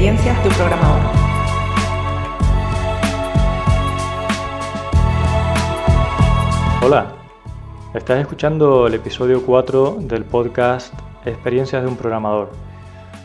experiencias 0.00 0.42
de 0.42 0.48
un 0.48 0.54
programador. 0.54 1.02
Hola, 6.82 7.12
estás 7.92 8.20
escuchando 8.20 8.86
el 8.86 8.94
episodio 8.94 9.44
4 9.44 9.98
del 10.00 10.24
podcast 10.24 10.94
Experiencias 11.26 11.82
de 11.82 11.88
un 11.88 11.96
programador. 11.96 12.50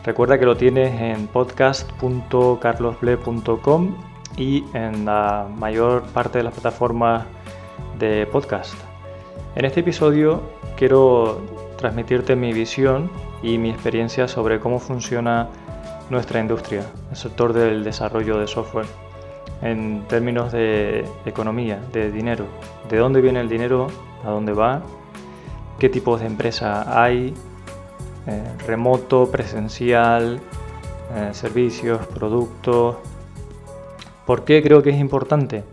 Recuerda 0.03 0.37
que 0.37 0.45
lo 0.45 0.57
tienes 0.57 0.99
en 0.99 1.27
podcast.carlosble.com 1.27 3.95
y 4.35 4.65
en 4.73 5.05
la 5.05 5.47
mayor 5.57 6.03
parte 6.07 6.39
de 6.39 6.43
las 6.43 6.55
plataformas 6.55 7.23
de 7.97 8.27
podcast. 8.27 8.73
En 9.55 9.63
este 9.63 9.79
episodio 9.79 10.43
quiero 10.75 11.39
transmitirte 11.77 12.35
mi 12.35 12.51
visión 12.51 13.09
y 13.41 13.57
mi 13.59 13.69
experiencia 13.69 14.27
sobre 14.27 14.59
cómo 14.59 14.79
funciona 14.79 15.47
nuestra 16.09 16.39
industria, 16.39 16.85
el 17.09 17.17
sector 17.17 17.53
del 17.53 17.83
desarrollo 17.83 18.39
de 18.39 18.47
software, 18.47 18.85
en 19.61 20.03
términos 20.07 20.51
de 20.51 21.05
economía, 21.25 21.79
de 21.91 22.11
dinero, 22.11 22.45
de 22.89 22.97
dónde 22.97 23.21
viene 23.21 23.39
el 23.39 23.49
dinero, 23.49 23.87
a 24.23 24.29
dónde 24.29 24.53
va, 24.53 24.81
qué 25.79 25.89
tipos 25.89 26.21
de 26.21 26.27
empresa 26.27 27.01
hay, 27.01 27.33
eh, 28.27 28.43
remoto, 28.65 29.29
presencial, 29.31 30.39
eh, 31.15 31.29
servicios, 31.33 32.05
productos. 32.07 32.97
¿Por 34.25 34.43
qué 34.45 34.63
creo 34.63 34.81
que 34.81 34.89
es 34.89 34.97
importante? 34.97 35.63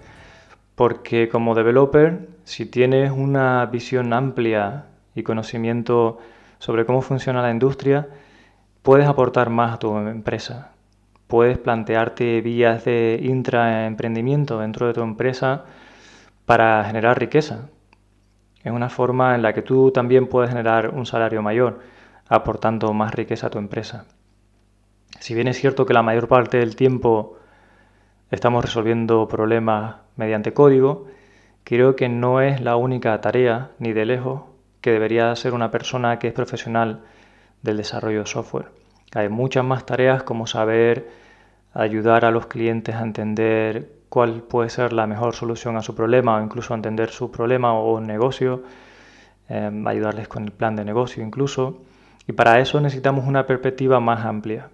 Porque 0.75 1.29
como 1.29 1.55
developer, 1.55 2.29
si 2.45 2.67
tienes 2.67 3.11
una 3.11 3.65
visión 3.67 4.13
amplia 4.13 4.87
y 5.15 5.23
conocimiento 5.23 6.19
sobre 6.59 6.85
cómo 6.85 7.03
funciona 7.03 7.43
la 7.43 7.51
industria, 7.51 8.09
puedes 8.83 9.07
aportar 9.07 9.51
más 9.51 9.75
a 9.75 9.79
tu 9.79 9.97
empresa. 9.97 10.73
Puedes 11.29 11.59
plantearte 11.59 12.41
vías 12.41 12.85
de 12.85 13.21
intraemprendimiento 13.23 14.59
dentro 14.59 14.87
de 14.87 14.93
tu 14.93 15.03
empresa 15.03 15.65
para 16.45 16.85
generar 16.85 17.19
riqueza. 17.19 17.69
Es 18.63 18.73
una 18.73 18.91
forma 18.91 19.35
en 19.35 19.43
la 19.43 19.53
que 19.55 19.63
tú 19.63 19.91
también 19.93 20.27
puedes 20.27 20.51
generar 20.51 20.91
un 20.91 21.07
salario 21.07 21.43
mayor, 21.43 21.81
aportando 22.29 22.93
más 22.93 23.15
riqueza 23.15 23.47
a 23.47 23.51
tu 23.51 23.59
empresa. 23.59 24.05
Si 25.21 25.35
bien 25.35 25.49
es 25.49 25.59
cierto 25.59 25.87
que 25.87 25.95
la 25.95 26.03
mayor 26.03 26.29
parte 26.29 26.59
del 26.59 26.77
tiempo 26.77 27.39
estamos 28.31 28.65
resolviendo 28.65 29.29
problemas 29.29 29.97
mediante 30.17 30.53
código, 30.53 31.07
creo 31.65 31.97
que 31.97 32.09
no 32.09 32.41
es 32.41 32.61
la 32.61 32.77
única 32.77 33.21
tarea, 33.21 33.71
ni 33.79 33.93
de 33.93 34.07
lejos, 34.07 34.43
que 34.81 34.91
debería 34.91 35.35
ser 35.37 35.55
una 35.55 35.71
persona 35.71 36.19
que 36.19 36.29
es 36.29 36.33
profesional 36.33 37.03
del 37.63 37.77
desarrollo 37.77 38.21
de 38.21 38.27
software. 38.27 38.67
Hay 39.15 39.29
muchas 39.29 39.65
más 39.65 39.87
tareas 39.87 40.23
como 40.23 40.47
saber 40.47 41.09
ayudar 41.75 42.25
a 42.25 42.31
los 42.31 42.47
clientes 42.47 42.95
a 42.95 43.03
entender 43.03 44.03
cuál 44.09 44.43
puede 44.43 44.69
ser 44.69 44.93
la 44.93 45.07
mejor 45.07 45.35
solución 45.35 45.77
a 45.77 45.83
su 45.83 45.95
problema 45.95 46.37
o 46.37 46.43
incluso 46.43 46.75
entender 46.75 47.11
su 47.11 47.31
problema 47.31 47.75
o 47.75 48.01
negocio, 48.01 48.63
em, 49.49 49.87
ayudarles 49.87 50.29
con 50.29 50.45
el 50.45 50.53
plan 50.53 50.77
de 50.77 50.85
negocio 50.85 51.25
incluso. 51.25 51.83
Y 52.27 52.33
para 52.33 52.61
eso 52.61 52.81
necesitamos 52.81 53.27
una 53.27 53.47
perspectiva 53.47 54.01
más 54.01 54.25
amplia. 54.25 54.69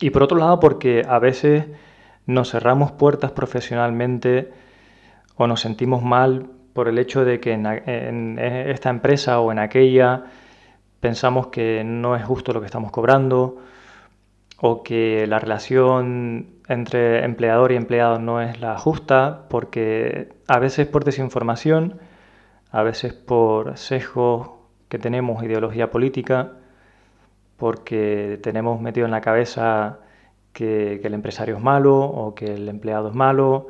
Y 0.00 0.10
por 0.10 0.22
otro 0.22 0.38
lado, 0.38 0.60
porque 0.60 1.04
a 1.08 1.18
veces 1.18 1.66
nos 2.26 2.50
cerramos 2.50 2.92
puertas 2.92 3.32
profesionalmente 3.32 4.52
o 5.36 5.46
nos 5.46 5.60
sentimos 5.60 6.02
mal 6.02 6.46
por 6.72 6.88
el 6.88 6.98
hecho 6.98 7.24
de 7.24 7.40
que 7.40 7.52
en, 7.52 8.38
esta 8.38 8.90
empresa 8.90 9.40
o 9.40 9.52
en 9.52 9.58
aquella 9.58 10.24
pensamos 11.04 11.48
que 11.48 11.84
no 11.84 12.16
es 12.16 12.24
justo 12.24 12.54
lo 12.54 12.60
que 12.60 12.66
estamos 12.66 12.90
cobrando 12.90 13.58
o 14.56 14.82
que 14.82 15.26
la 15.26 15.38
relación 15.38 16.46
entre 16.66 17.22
empleador 17.26 17.72
y 17.72 17.76
empleado 17.76 18.18
no 18.18 18.40
es 18.40 18.58
la 18.58 18.78
justa 18.78 19.44
porque 19.50 20.30
a 20.48 20.58
veces 20.58 20.86
por 20.86 21.04
desinformación, 21.04 21.98
a 22.70 22.82
veces 22.82 23.12
por 23.12 23.76
sesgos 23.76 24.48
que 24.88 24.98
tenemos, 24.98 25.44
ideología 25.44 25.90
política, 25.90 26.52
porque 27.58 28.40
tenemos 28.42 28.80
metido 28.80 29.04
en 29.04 29.10
la 29.10 29.20
cabeza 29.20 29.98
que 30.54 31.02
el 31.04 31.12
empresario 31.12 31.58
es 31.58 31.62
malo 31.62 31.98
o 31.98 32.34
que 32.34 32.46
el 32.54 32.66
empleado 32.66 33.10
es 33.10 33.14
malo 33.14 33.66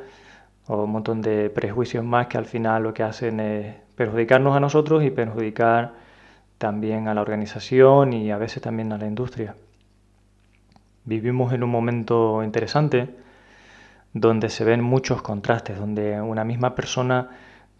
o 0.69 0.85
un 0.85 0.93
montón 0.93 1.21
de 1.21 1.51
prejuicios 1.51 2.05
más 2.05 2.29
que 2.29 2.39
al 2.39 2.47
final 2.47 2.85
lo 2.85 2.95
que 2.95 3.03
hacen 3.03 3.41
es 3.41 3.75
perjudicarnos 3.97 4.57
a 4.57 4.61
nosotros 4.61 5.03
y 5.03 5.11
perjudicar 5.11 6.04
también 6.59 7.09
a 7.09 7.15
la 7.15 7.21
organización 7.21 8.13
y 8.13 8.31
a 8.31 8.39
veces 8.39 8.63
también 8.63 8.93
a 8.93 8.99
la 8.99 9.07
industria. 9.07 9.57
Vivimos 11.05 11.53
en 11.53 11.63
un 11.63 11.71
momento 11.71 12.43
interesante 12.43 13.15
donde 14.13 14.49
se 14.49 14.65
ven 14.65 14.83
muchos 14.83 15.23
contrastes, 15.23 15.79
donde 15.79 16.21
una 16.21 16.45
misma 16.45 16.75
persona 16.75 17.31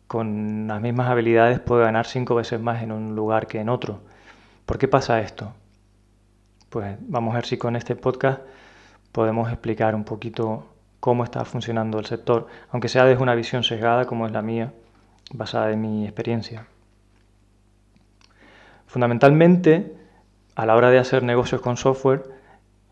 con 0.07 0.67
las 0.67 0.81
mismas 0.81 1.09
habilidades 1.09 1.61
puede 1.61 1.85
ganar 1.85 2.07
cinco 2.07 2.35
veces 2.35 2.61
más 2.61 2.83
en 2.83 2.93
un 2.93 3.15
lugar 3.15 3.47
que 3.47 3.61
en 3.61 3.69
otro. 3.69 4.03
¿Por 4.67 4.79
qué 4.79 4.89
pasa 4.89 5.21
esto? 5.21 5.55
Pues 6.69 6.97
vamos 7.01 7.33
a 7.33 7.37
ver 7.37 7.47
si 7.47 7.57
con 7.57 7.77
este 7.77 7.97
podcast 7.97 8.41
podemos 9.13 9.49
explicar 9.49 9.95
un 9.95 10.05
poquito 10.05 10.67
cómo 11.01 11.23
está 11.23 11.45
funcionando 11.45 11.99
el 11.99 12.07
sector, 12.07 12.49
aunque 12.71 12.89
sea 12.89 13.05
desde 13.05 13.23
una 13.23 13.35
visión 13.35 13.63
sesgada 13.63 14.07
como 14.07 14.27
es 14.27 14.33
la 14.33 14.43
mía, 14.43 14.73
basada 15.33 15.71
en 15.71 15.81
mi 15.81 16.05
experiencia. 16.05 16.67
Fundamentalmente, 18.95 19.93
a 20.55 20.67
la 20.67 20.77
hora 20.77 20.89
de 20.89 20.99
hacer 20.99 21.25
negocios 21.25 21.61
con 21.61 21.77
software, 21.77 22.23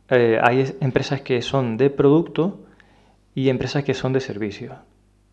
eh, 0.09 0.37
hay 0.43 0.77
empresas 0.81 1.21
que 1.21 1.41
son 1.43 1.77
de 1.77 1.91
producto 1.91 2.59
y 3.37 3.51
empresas 3.51 3.85
que 3.85 3.95
son 3.95 4.13
de 4.13 4.19
servicio. 4.19 4.75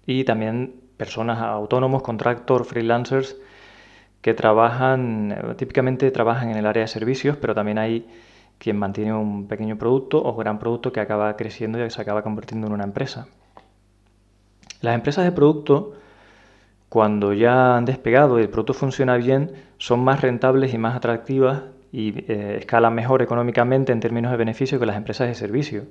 Y 0.05 0.25
también 0.25 0.75
personas 0.95 1.39
autónomos, 1.39 2.03
contractors, 2.03 2.67
freelancers, 2.67 3.35
que 4.21 4.35
trabajan, 4.35 5.31
eh, 5.31 5.55
típicamente 5.55 6.11
trabajan 6.11 6.51
en 6.51 6.57
el 6.57 6.67
área 6.67 6.81
de 6.81 6.87
servicios, 6.87 7.35
pero 7.37 7.55
también 7.55 7.79
hay 7.79 8.07
quien 8.59 8.77
mantiene 8.77 9.11
un 9.11 9.47
pequeño 9.47 9.75
producto 9.75 10.23
o 10.23 10.35
gran 10.35 10.59
producto 10.59 10.93
que 10.93 10.99
acaba 10.99 11.35
creciendo 11.35 11.83
y 11.83 11.89
se 11.89 11.99
acaba 11.99 12.21
convirtiendo 12.21 12.67
en 12.67 12.73
una 12.73 12.83
empresa. 12.83 13.25
Las 14.81 14.93
empresas 14.93 15.25
de 15.25 15.31
producto, 15.31 15.93
cuando 16.89 17.33
ya 17.33 17.75
han 17.75 17.85
despegado 17.85 18.37
y 18.37 18.43
el 18.43 18.49
producto 18.49 18.75
funciona 18.75 19.17
bien, 19.17 19.67
son 19.79 20.01
más 20.01 20.21
rentables 20.21 20.73
y 20.73 20.77
más 20.77 20.95
atractivas 20.95 21.63
y 21.91 22.09
eh, 22.31 22.57
escalan 22.59 22.93
mejor 22.93 23.23
económicamente 23.23 23.91
en 23.91 23.99
términos 23.99 24.31
de 24.31 24.37
beneficio 24.37 24.79
que 24.79 24.85
las 24.85 24.97
empresas 24.97 25.27
de 25.27 25.33
servicio. 25.33 25.87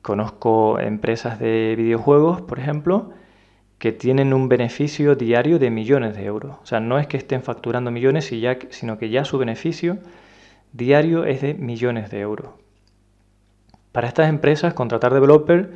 Conozco 0.00 0.80
empresas 0.80 1.38
de 1.38 1.74
videojuegos, 1.76 2.40
por 2.40 2.58
ejemplo, 2.58 3.12
que 3.78 3.92
tienen 3.92 4.32
un 4.32 4.48
beneficio 4.48 5.14
diario 5.14 5.58
de 5.58 5.70
millones 5.70 6.16
de 6.16 6.24
euros. 6.24 6.56
O 6.62 6.66
sea, 6.66 6.80
no 6.80 6.98
es 6.98 7.06
que 7.06 7.18
estén 7.18 7.42
facturando 7.42 7.90
millones, 7.90 8.32
sino 8.70 8.98
que 8.98 9.10
ya 9.10 9.24
su 9.24 9.38
beneficio 9.38 9.98
diario 10.72 11.24
es 11.24 11.42
de 11.42 11.54
millones 11.54 12.10
de 12.10 12.20
euros. 12.20 12.50
Para 13.92 14.08
estas 14.08 14.28
empresas, 14.28 14.74
contratar 14.74 15.12
developer, 15.12 15.72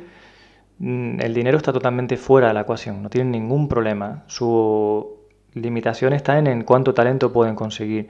mm, 0.79 1.21
el 1.21 1.33
dinero 1.33 1.57
está 1.57 1.71
totalmente 1.71 2.17
fuera 2.17 2.47
de 2.47 2.55
la 2.55 2.61
ecuación, 2.61 3.03
no 3.03 3.09
tienen 3.09 3.31
ningún 3.31 3.69
problema. 3.69 4.23
Su 4.27 5.16
limitación 5.61 6.13
está 6.13 6.37
en, 6.39 6.47
en 6.47 6.63
cuánto 6.63 6.93
talento 6.93 7.31
pueden 7.31 7.55
conseguir. 7.55 8.09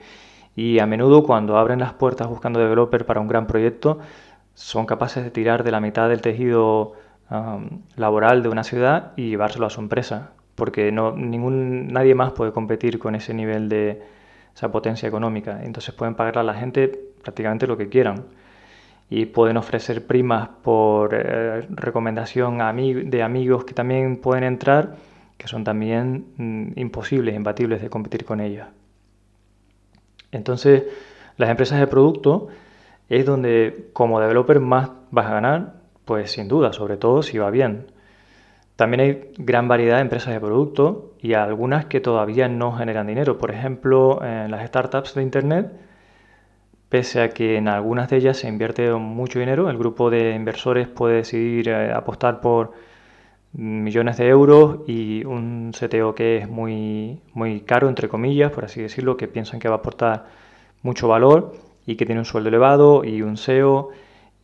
Y 0.56 0.78
a 0.80 0.86
menudo 0.86 1.22
cuando 1.22 1.56
abren 1.56 1.80
las 1.80 1.92
puertas 1.92 2.28
buscando 2.28 2.58
developer 2.60 3.06
para 3.06 3.20
un 3.20 3.28
gran 3.28 3.46
proyecto, 3.46 3.98
son 4.54 4.86
capaces 4.86 5.24
de 5.24 5.30
tirar 5.30 5.62
de 5.62 5.70
la 5.70 5.80
mitad 5.80 6.08
del 6.08 6.20
tejido 6.20 6.94
laboral 7.96 8.42
de 8.42 8.48
una 8.48 8.64
ciudad 8.64 9.12
y 9.16 9.28
llevárselo 9.28 9.66
a 9.66 9.70
su 9.70 9.80
empresa, 9.80 10.30
porque 10.54 10.90
no, 10.90 11.12
ningún, 11.12 11.88
nadie 11.88 12.14
más 12.14 12.32
puede 12.32 12.52
competir 12.52 12.98
con 12.98 13.14
ese 13.14 13.34
nivel 13.34 13.68
de, 13.68 14.02
esa 14.58 14.72
potencia 14.72 15.08
económica. 15.08 15.60
Entonces 15.62 15.94
pueden 15.94 16.16
pagar 16.16 16.38
a 16.38 16.42
la 16.42 16.54
gente 16.54 16.88
prácticamente 17.22 17.66
lo 17.68 17.76
que 17.76 17.88
quieran. 17.88 18.24
Y 19.08 19.26
pueden 19.26 19.56
ofrecer 19.56 20.06
primas 20.06 20.48
por 20.62 21.14
eh, 21.14 21.62
recomendación 21.70 22.58
de 23.08 23.22
amigos 23.22 23.64
que 23.64 23.72
también 23.72 24.16
pueden 24.16 24.44
entrar, 24.44 24.96
que 25.38 25.48
son 25.48 25.64
también 25.64 26.26
mm, 26.36 26.78
imposibles, 26.78 27.34
imbatibles 27.34 27.80
de 27.80 27.88
competir 27.88 28.24
con 28.24 28.40
ellas. 28.40 28.68
Entonces, 30.32 30.84
las 31.38 31.48
empresas 31.48 31.80
de 31.80 31.86
producto 31.86 32.48
es 33.08 33.24
donde 33.24 33.88
como 33.94 34.20
developer 34.20 34.60
más 34.60 34.90
vas 35.10 35.26
a 35.26 35.34
ganar, 35.34 35.74
pues 36.04 36.32
sin 36.32 36.48
duda, 36.48 36.72
sobre 36.72 36.96
todo 36.98 37.22
si 37.22 37.38
va 37.38 37.50
bien. 37.50 37.86
También 38.76 39.00
hay 39.00 39.32
gran 39.38 39.66
variedad 39.68 39.96
de 39.96 40.02
empresas 40.02 40.34
de 40.34 40.40
producto 40.40 41.14
y 41.20 41.34
algunas 41.34 41.86
que 41.86 42.00
todavía 42.00 42.48
no 42.48 42.72
generan 42.76 43.06
dinero. 43.06 43.38
Por 43.38 43.50
ejemplo, 43.50 44.22
en 44.22 44.50
las 44.50 44.66
startups 44.68 45.14
de 45.14 45.22
Internet, 45.22 45.72
pese 46.88 47.20
a 47.22 47.30
que 47.30 47.56
en 47.56 47.68
algunas 47.68 48.08
de 48.10 48.18
ellas 48.18 48.38
se 48.38 48.48
invierte 48.48 48.92
mucho 48.92 49.38
dinero, 49.38 49.68
el 49.70 49.78
grupo 49.78 50.10
de 50.10 50.32
inversores 50.34 50.88
puede 50.88 51.16
decidir 51.16 51.68
eh, 51.68 51.92
apostar 51.92 52.40
por 52.40 52.72
millones 53.58 54.16
de 54.18 54.28
euros 54.28 54.80
y 54.86 55.24
un 55.24 55.72
CTO 55.72 56.14
que 56.14 56.38
es 56.38 56.48
muy, 56.48 57.20
muy 57.34 57.60
caro, 57.62 57.88
entre 57.88 58.08
comillas, 58.08 58.52
por 58.52 58.64
así 58.64 58.80
decirlo, 58.80 59.16
que 59.16 59.26
piensan 59.26 59.58
que 59.58 59.68
va 59.68 59.74
a 59.76 59.78
aportar 59.78 60.26
mucho 60.82 61.08
valor 61.08 61.54
y 61.84 61.96
que 61.96 62.06
tiene 62.06 62.20
un 62.20 62.24
sueldo 62.24 62.50
elevado 62.50 63.04
y 63.04 63.22
un 63.22 63.36
SEO 63.36 63.90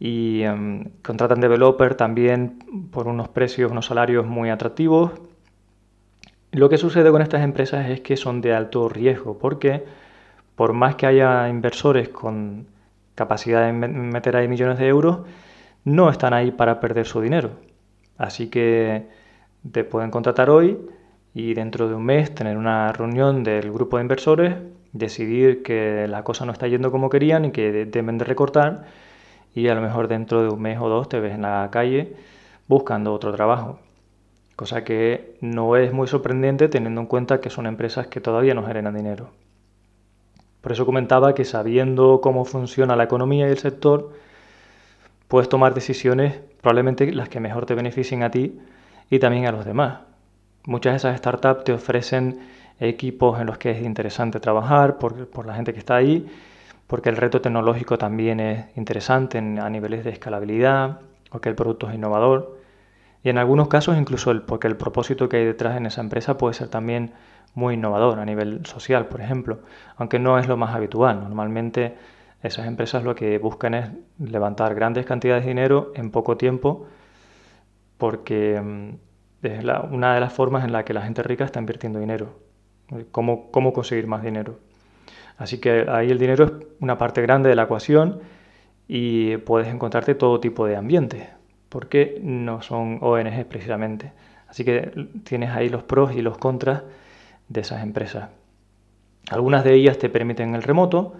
y 0.00 0.42
em, 0.42 0.90
contratan 1.02 1.40
developer 1.40 1.94
también 1.94 2.58
por 2.90 3.06
unos 3.06 3.28
precios, 3.28 3.70
unos 3.70 3.86
salarios 3.86 4.26
muy 4.26 4.50
atractivos. 4.50 5.12
Lo 6.50 6.68
que 6.68 6.76
sucede 6.76 7.10
con 7.12 7.22
estas 7.22 7.42
empresas 7.42 7.88
es 7.90 8.00
que 8.00 8.16
son 8.16 8.40
de 8.40 8.52
alto 8.52 8.88
riesgo 8.88 9.38
porque 9.38 9.84
por 10.56 10.72
más 10.72 10.96
que 10.96 11.06
haya 11.06 11.48
inversores 11.48 12.08
con 12.08 12.66
capacidad 13.14 13.64
de 13.66 13.72
meter 13.72 14.36
ahí 14.36 14.48
millones 14.48 14.78
de 14.78 14.88
euros, 14.88 15.20
no 15.84 16.10
están 16.10 16.34
ahí 16.34 16.50
para 16.50 16.80
perder 16.80 17.06
su 17.06 17.20
dinero. 17.20 17.50
Así 18.18 18.48
que 18.48 19.06
te 19.72 19.84
pueden 19.84 20.10
contratar 20.10 20.50
hoy 20.50 20.78
y 21.34 21.54
dentro 21.54 21.88
de 21.88 21.94
un 21.94 22.04
mes 22.04 22.34
tener 22.34 22.56
una 22.56 22.92
reunión 22.92 23.42
del 23.42 23.72
grupo 23.72 23.96
de 23.96 24.02
inversores, 24.02 24.54
decidir 24.92 25.62
que 25.62 26.06
la 26.08 26.22
cosa 26.22 26.46
no 26.46 26.52
está 26.52 26.68
yendo 26.68 26.92
como 26.92 27.10
querían 27.10 27.46
y 27.46 27.50
que 27.50 27.86
deben 27.86 28.18
de 28.18 28.24
recortar 28.24 28.84
y 29.54 29.68
a 29.68 29.74
lo 29.74 29.80
mejor 29.80 30.08
dentro 30.08 30.42
de 30.42 30.48
un 30.48 30.62
mes 30.62 30.78
o 30.80 30.88
dos 30.88 31.08
te 31.08 31.20
ves 31.20 31.34
en 31.34 31.42
la 31.42 31.68
calle 31.72 32.14
buscando 32.68 33.12
otro 33.12 33.32
trabajo. 33.32 33.78
Cosa 34.56 34.84
que 34.84 35.36
no 35.40 35.76
es 35.76 35.92
muy 35.92 36.06
sorprendente 36.06 36.68
teniendo 36.68 37.00
en 37.00 37.08
cuenta 37.08 37.40
que 37.40 37.50
son 37.50 37.66
empresas 37.66 38.06
que 38.06 38.20
todavía 38.20 38.54
no 38.54 38.64
generan 38.64 38.94
dinero. 38.94 39.30
Por 40.60 40.72
eso 40.72 40.86
comentaba 40.86 41.34
que 41.34 41.44
sabiendo 41.44 42.20
cómo 42.22 42.44
funciona 42.44 42.96
la 42.96 43.04
economía 43.04 43.48
y 43.48 43.50
el 43.50 43.58
sector, 43.58 44.12
puedes 45.28 45.48
tomar 45.48 45.74
decisiones 45.74 46.40
probablemente 46.64 47.12
las 47.12 47.28
que 47.28 47.40
mejor 47.40 47.66
te 47.66 47.74
beneficien 47.74 48.22
a 48.22 48.30
ti 48.30 48.58
y 49.10 49.18
también 49.18 49.44
a 49.44 49.52
los 49.52 49.66
demás. 49.66 49.98
Muchas 50.64 50.94
de 50.94 50.96
esas 50.96 51.18
startups 51.18 51.62
te 51.62 51.74
ofrecen 51.74 52.40
equipos 52.80 53.38
en 53.38 53.46
los 53.46 53.58
que 53.58 53.72
es 53.72 53.82
interesante 53.82 54.40
trabajar 54.40 54.96
por, 54.96 55.44
la 55.44 55.54
gente 55.54 55.74
que 55.74 55.78
está 55.78 55.96
ahí, 55.96 56.26
porque 56.86 57.10
el 57.10 57.18
reto 57.18 57.42
tecnológico 57.42 57.98
también 57.98 58.40
es 58.40 58.64
interesante 58.78 59.36
a 59.36 59.68
niveles 59.68 60.04
de 60.04 60.10
escalabilidad, 60.12 61.00
o 61.30 61.38
que 61.38 61.50
el 61.50 61.54
producto 61.54 61.86
es 61.90 61.96
innovador. 61.96 62.58
Y 63.22 63.28
en 63.28 63.36
algunos 63.36 63.68
casos 63.68 63.98
incluso 63.98 64.32
porque 64.46 64.66
el 64.66 64.78
propósito 64.78 65.28
que 65.28 65.36
hay 65.36 65.44
detrás 65.44 65.76
en 65.76 65.84
esa 65.84 66.00
empresa 66.00 66.38
puede 66.38 66.54
ser 66.54 66.68
también 66.68 67.12
muy 67.54 67.74
innovador 67.74 68.18
a 68.18 68.24
nivel 68.24 68.64
social, 68.64 69.04
por 69.08 69.20
ejemplo, 69.20 69.58
aunque 69.98 70.18
no 70.18 70.38
es 70.38 70.48
lo 70.48 70.56
más 70.56 70.74
habitual. 70.74 71.20
Normalmente 71.20 71.94
esas 72.44 72.66
empresas 72.66 73.02
lo 73.02 73.14
que 73.14 73.38
buscan 73.38 73.74
es 73.74 73.90
levantar 74.18 74.74
grandes 74.74 75.06
cantidades 75.06 75.44
de 75.44 75.48
dinero 75.48 75.92
en 75.94 76.10
poco 76.10 76.36
tiempo 76.36 76.86
porque 77.96 78.60
mm, 78.60 78.90
es 79.42 79.64
una 79.90 80.14
de 80.14 80.20
las 80.20 80.32
formas 80.32 80.64
en 80.64 80.72
la 80.72 80.84
que 80.84 80.92
la 80.92 81.02
gente 81.02 81.22
rica 81.22 81.44
está 81.44 81.58
invirtiendo 81.58 81.98
dinero. 81.98 82.38
Cómo, 83.10 83.50
cómo 83.50 83.72
conseguir 83.72 84.06
más 84.06 84.22
dinero. 84.22 84.58
Así 85.38 85.58
que 85.58 85.86
ahí 85.88 86.10
el 86.10 86.18
dinero 86.18 86.44
es 86.44 86.52
una 86.80 86.98
parte 86.98 87.22
grande 87.22 87.48
de 87.48 87.56
la 87.56 87.62
ecuación 87.62 88.20
y 88.86 89.38
puedes 89.38 89.68
encontrarte 89.68 90.14
todo 90.14 90.38
tipo 90.38 90.66
de 90.66 90.76
ambientes, 90.76 91.26
porque 91.70 92.20
no 92.22 92.60
son 92.60 92.98
ONGs 93.00 93.46
precisamente. 93.46 94.12
Así 94.48 94.64
que 94.64 95.08
tienes 95.24 95.50
ahí 95.50 95.70
los 95.70 95.82
pros 95.82 96.14
y 96.14 96.20
los 96.20 96.36
contras 96.36 96.82
de 97.48 97.60
esas 97.62 97.82
empresas. 97.82 98.28
Algunas 99.30 99.64
de 99.64 99.74
ellas 99.74 99.98
te 99.98 100.10
permiten 100.10 100.54
el 100.54 100.62
remoto, 100.62 101.14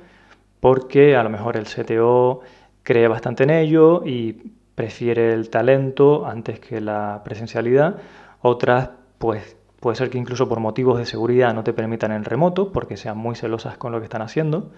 porque 0.65 1.15
a 1.15 1.23
lo 1.23 1.29
mejor 1.29 1.59
el 1.59 1.67
CTO 1.67 2.41
cree 2.83 3.07
bastante 3.07 3.43
en 3.43 3.51
ello 3.51 4.01
y 4.03 4.55
prefiere 4.75 5.35
el 5.35 5.51
talento 5.51 6.25
antes 6.25 6.59
que 6.59 6.81
la 6.81 7.21
presencialidad. 7.23 7.97
Otras, 8.41 8.89
pues 9.19 9.59
puede 9.79 9.97
ser 9.97 10.09
que 10.09 10.17
incluso 10.17 10.49
por 10.49 10.61
motivos 10.61 10.97
de 10.97 11.05
seguridad 11.05 11.53
no 11.53 11.65
te 11.65 11.75
permitan 11.75 12.13
el 12.13 12.25
remoto 12.25 12.73
porque 12.73 12.97
sean 12.97 13.19
muy 13.19 13.35
celosas 13.35 13.77
con 13.77 13.93
lo 13.93 13.99
que 13.99 14.05
están 14.05 14.23
haciendo. 14.23 14.71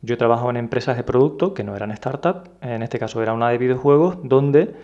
Yo 0.00 0.16
trabajo 0.16 0.48
en 0.48 0.56
empresas 0.56 0.96
de 0.96 1.04
producto 1.04 1.52
que 1.52 1.62
no 1.62 1.76
eran 1.76 1.90
startup, 1.90 2.48
en 2.62 2.82
este 2.82 2.98
caso 2.98 3.22
era 3.22 3.34
una 3.34 3.50
de 3.50 3.58
videojuegos, 3.58 4.16
donde 4.22 4.74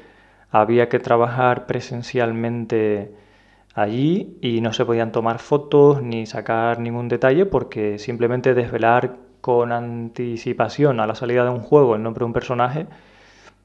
había 0.51 0.91
que 0.91 0.99
trabajar 0.99 1.65
presencialmente 1.65 3.15
allí 3.73 4.37
y 4.43 4.61
no 4.61 4.75
se 4.75 4.85
podían 4.85 5.11
tomar 5.11 5.39
fotos 5.39 6.03
ni 6.03 6.27
sacar 6.27 6.81
ningún 6.81 7.09
detalle 7.09 7.47
porque 7.47 7.99
simplemente 7.99 8.53
desvelar 8.53 9.25
con 9.47 9.71
anticipación 9.71 10.99
a 10.99 11.07
la 11.07 11.15
salida 11.15 11.45
de 11.45 11.51
un 11.51 11.61
juego 11.61 11.95
el 11.95 12.03
nombre 12.03 12.23
de 12.23 12.25
un 12.25 12.33
personaje 12.33 12.89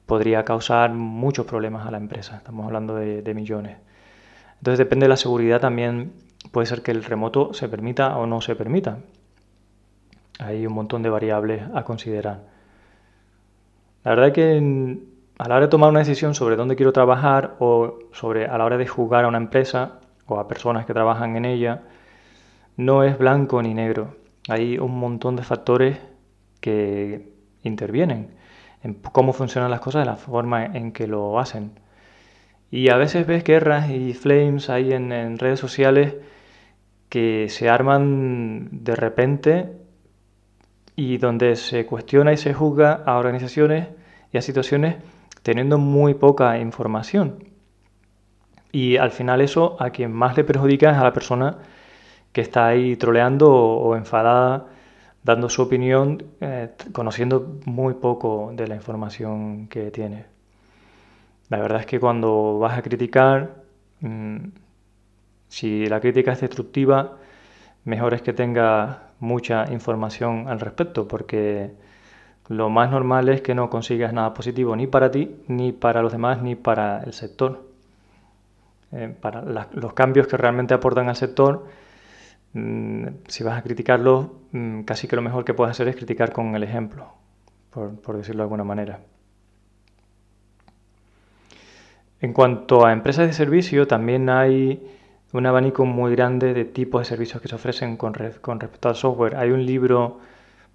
podría 0.06 0.44
causar 0.44 0.92
muchos 0.92 1.44
problemas 1.44 1.88
a 1.88 1.90
la 1.90 1.96
empresa. 1.96 2.36
Estamos 2.36 2.66
hablando 2.66 2.94
de, 2.94 3.34
millones. 3.34 3.78
Entonces 4.58 4.78
depende 4.78 5.06
de 5.06 5.08
la 5.08 5.16
seguridad 5.16 5.60
también 5.60 6.12
puede 6.52 6.66
ser 6.66 6.82
que 6.82 6.92
el 6.92 7.02
remoto 7.02 7.52
se 7.52 7.68
permita 7.68 8.16
o 8.16 8.26
no 8.26 8.40
se 8.40 8.54
permita. 8.54 8.98
Hay 10.38 10.64
un 10.68 10.72
montón 10.72 11.02
de 11.02 11.10
variables 11.10 11.64
a 11.74 11.82
considerar. 11.82 12.42
La 14.04 14.12
verdad 14.12 14.28
es 14.28 14.34
que 14.34 14.98
a 15.38 15.48
la 15.48 15.56
hora 15.56 15.66
de 15.66 15.70
tomar 15.70 15.90
una 15.90 15.98
decisión 15.98 16.36
sobre 16.36 16.54
dónde 16.54 16.76
quiero 16.76 16.92
trabajar 16.92 17.56
o 17.58 17.98
sobre 18.12 18.46
a 18.46 18.56
la 18.56 18.66
hora 18.66 18.76
de 18.76 18.86
jugar 18.86 19.24
a 19.24 19.28
una 19.28 19.38
empresa 19.38 19.98
o 20.26 20.38
a 20.38 20.46
personas 20.46 20.86
que 20.86 20.94
trabajan 20.94 21.34
en 21.34 21.44
ella, 21.44 21.82
no 22.76 23.02
es 23.02 23.18
blanco 23.18 23.60
ni 23.60 23.74
negro 23.74 24.21
hay 24.48 24.78
un 24.78 24.98
montón 24.98 25.36
de 25.36 25.42
factores 25.42 25.98
que 26.60 27.32
intervienen 27.62 28.30
en 28.82 28.94
cómo 28.94 29.32
funcionan 29.32 29.70
las 29.70 29.80
cosas, 29.80 30.02
de 30.02 30.10
la 30.10 30.16
forma 30.16 30.64
en 30.64 30.92
que 30.92 31.06
lo 31.06 31.38
hacen. 31.38 31.72
Y 32.70 32.88
a 32.90 32.96
veces 32.96 33.26
ves 33.26 33.44
guerras 33.44 33.90
y 33.90 34.14
flames 34.14 34.70
ahí 34.70 34.92
en, 34.92 35.38
redes 35.38 35.60
sociales 35.60 36.14
que 37.08 37.48
se 37.50 37.68
arman 37.68 38.68
de 38.84 38.96
repente 38.96 39.72
y 40.96 41.18
donde 41.18 41.56
se 41.56 41.86
cuestiona 41.86 42.32
y 42.32 42.36
se 42.38 42.54
juzga 42.54 43.02
a 43.04 43.18
organizaciones 43.18 43.88
y 44.32 44.38
a 44.38 44.42
situaciones 44.42 44.96
teniendo 45.42 45.78
muy 45.78 46.14
poca 46.14 46.58
información. 46.58 47.44
Y 48.72 48.96
al 48.96 49.10
final 49.10 49.42
eso 49.42 49.76
a 49.78 49.90
quien 49.90 50.12
más 50.12 50.36
le 50.36 50.44
perjudica 50.44 50.90
es 50.90 50.96
a 50.96 51.04
la 51.04 51.12
persona 51.12 51.58
que 52.32 52.40
está 52.40 52.66
ahí 52.66 52.96
troleando 52.96 53.52
o, 53.52 53.96
enfadada, 53.96 54.66
dando 55.22 55.48
su 55.48 55.62
opinión, 55.62 56.24
eh, 56.40 56.70
conociendo 56.92 57.58
muy 57.66 57.94
poco 57.94 58.52
de 58.54 58.66
la 58.68 58.74
información 58.74 59.68
que 59.68 59.90
tiene. 59.90 60.26
La 61.48 61.58
verdad 61.58 61.80
es 61.80 61.86
que 61.86 62.00
cuando 62.00 62.58
vas 62.58 62.78
a 62.78 62.82
criticar, 62.82 63.62
mm, 64.00 64.36
si 65.48 65.86
la 65.86 66.00
crítica 66.00 66.32
es 66.32 66.40
destructiva, 66.40 67.18
mejor 67.84 68.14
es 68.14 68.22
que 68.22 68.32
tenga 68.32 69.10
mucha 69.20 69.70
información 69.70 70.48
al 70.48 70.60
respecto, 70.60 71.06
porque 71.06 71.72
lo 72.48 72.70
más 72.70 72.90
normal 72.90 73.28
es 73.28 73.42
que 73.42 73.54
no 73.54 73.70
consigas 73.70 74.12
nada 74.12 74.34
positivo 74.34 74.74
ni 74.76 74.86
para 74.86 75.10
ti, 75.10 75.36
ni 75.48 75.72
para 75.72 76.02
los 76.02 76.12
demás, 76.12 76.42
ni 76.42 76.54
para 76.56 77.02
el 77.04 77.12
sector. 77.12 77.70
Eh, 78.92 79.14
para 79.20 79.42
los 79.72 79.94
cambios 79.94 80.26
que 80.26 80.36
realmente 80.36 80.74
aportan 80.74 81.08
al 81.08 81.16
sector 81.16 81.66
si 82.54 83.44
vas 83.44 83.58
a 83.58 83.62
criticarlo, 83.62 84.40
mm, 84.52 84.82
casi 84.82 85.08
que 85.08 85.16
lo 85.16 85.22
mejor 85.22 85.44
que 85.44 85.54
puedes 85.54 85.70
hacer 85.70 85.88
es 85.88 85.96
criticar 85.96 86.32
con 86.32 86.54
el 86.54 86.62
ejemplo, 86.62 87.12
por, 87.70 88.16
decirlo 88.16 88.42
de 88.42 88.44
alguna 88.44 88.64
manera. 88.64 89.00
En 92.20 92.32
cuanto 92.32 92.86
a 92.86 92.92
empresas 92.92 93.26
de 93.26 93.32
servicio, 93.32 93.86
también 93.86 94.28
hay 94.28 94.86
un 95.32 95.46
abanico 95.46 95.86
muy 95.86 96.14
grande 96.14 96.54
de 96.54 96.64
tipos 96.64 97.00
de 97.00 97.04
servicios 97.06 97.40
que 97.42 97.48
se 97.48 97.54
ofrecen 97.54 97.96
con, 97.96 98.12
con, 98.40 98.60
respecto 98.60 98.88
al 98.88 98.96
software. 98.96 99.36
Hay 99.36 99.50
un 99.50 99.64
libro 99.64 100.20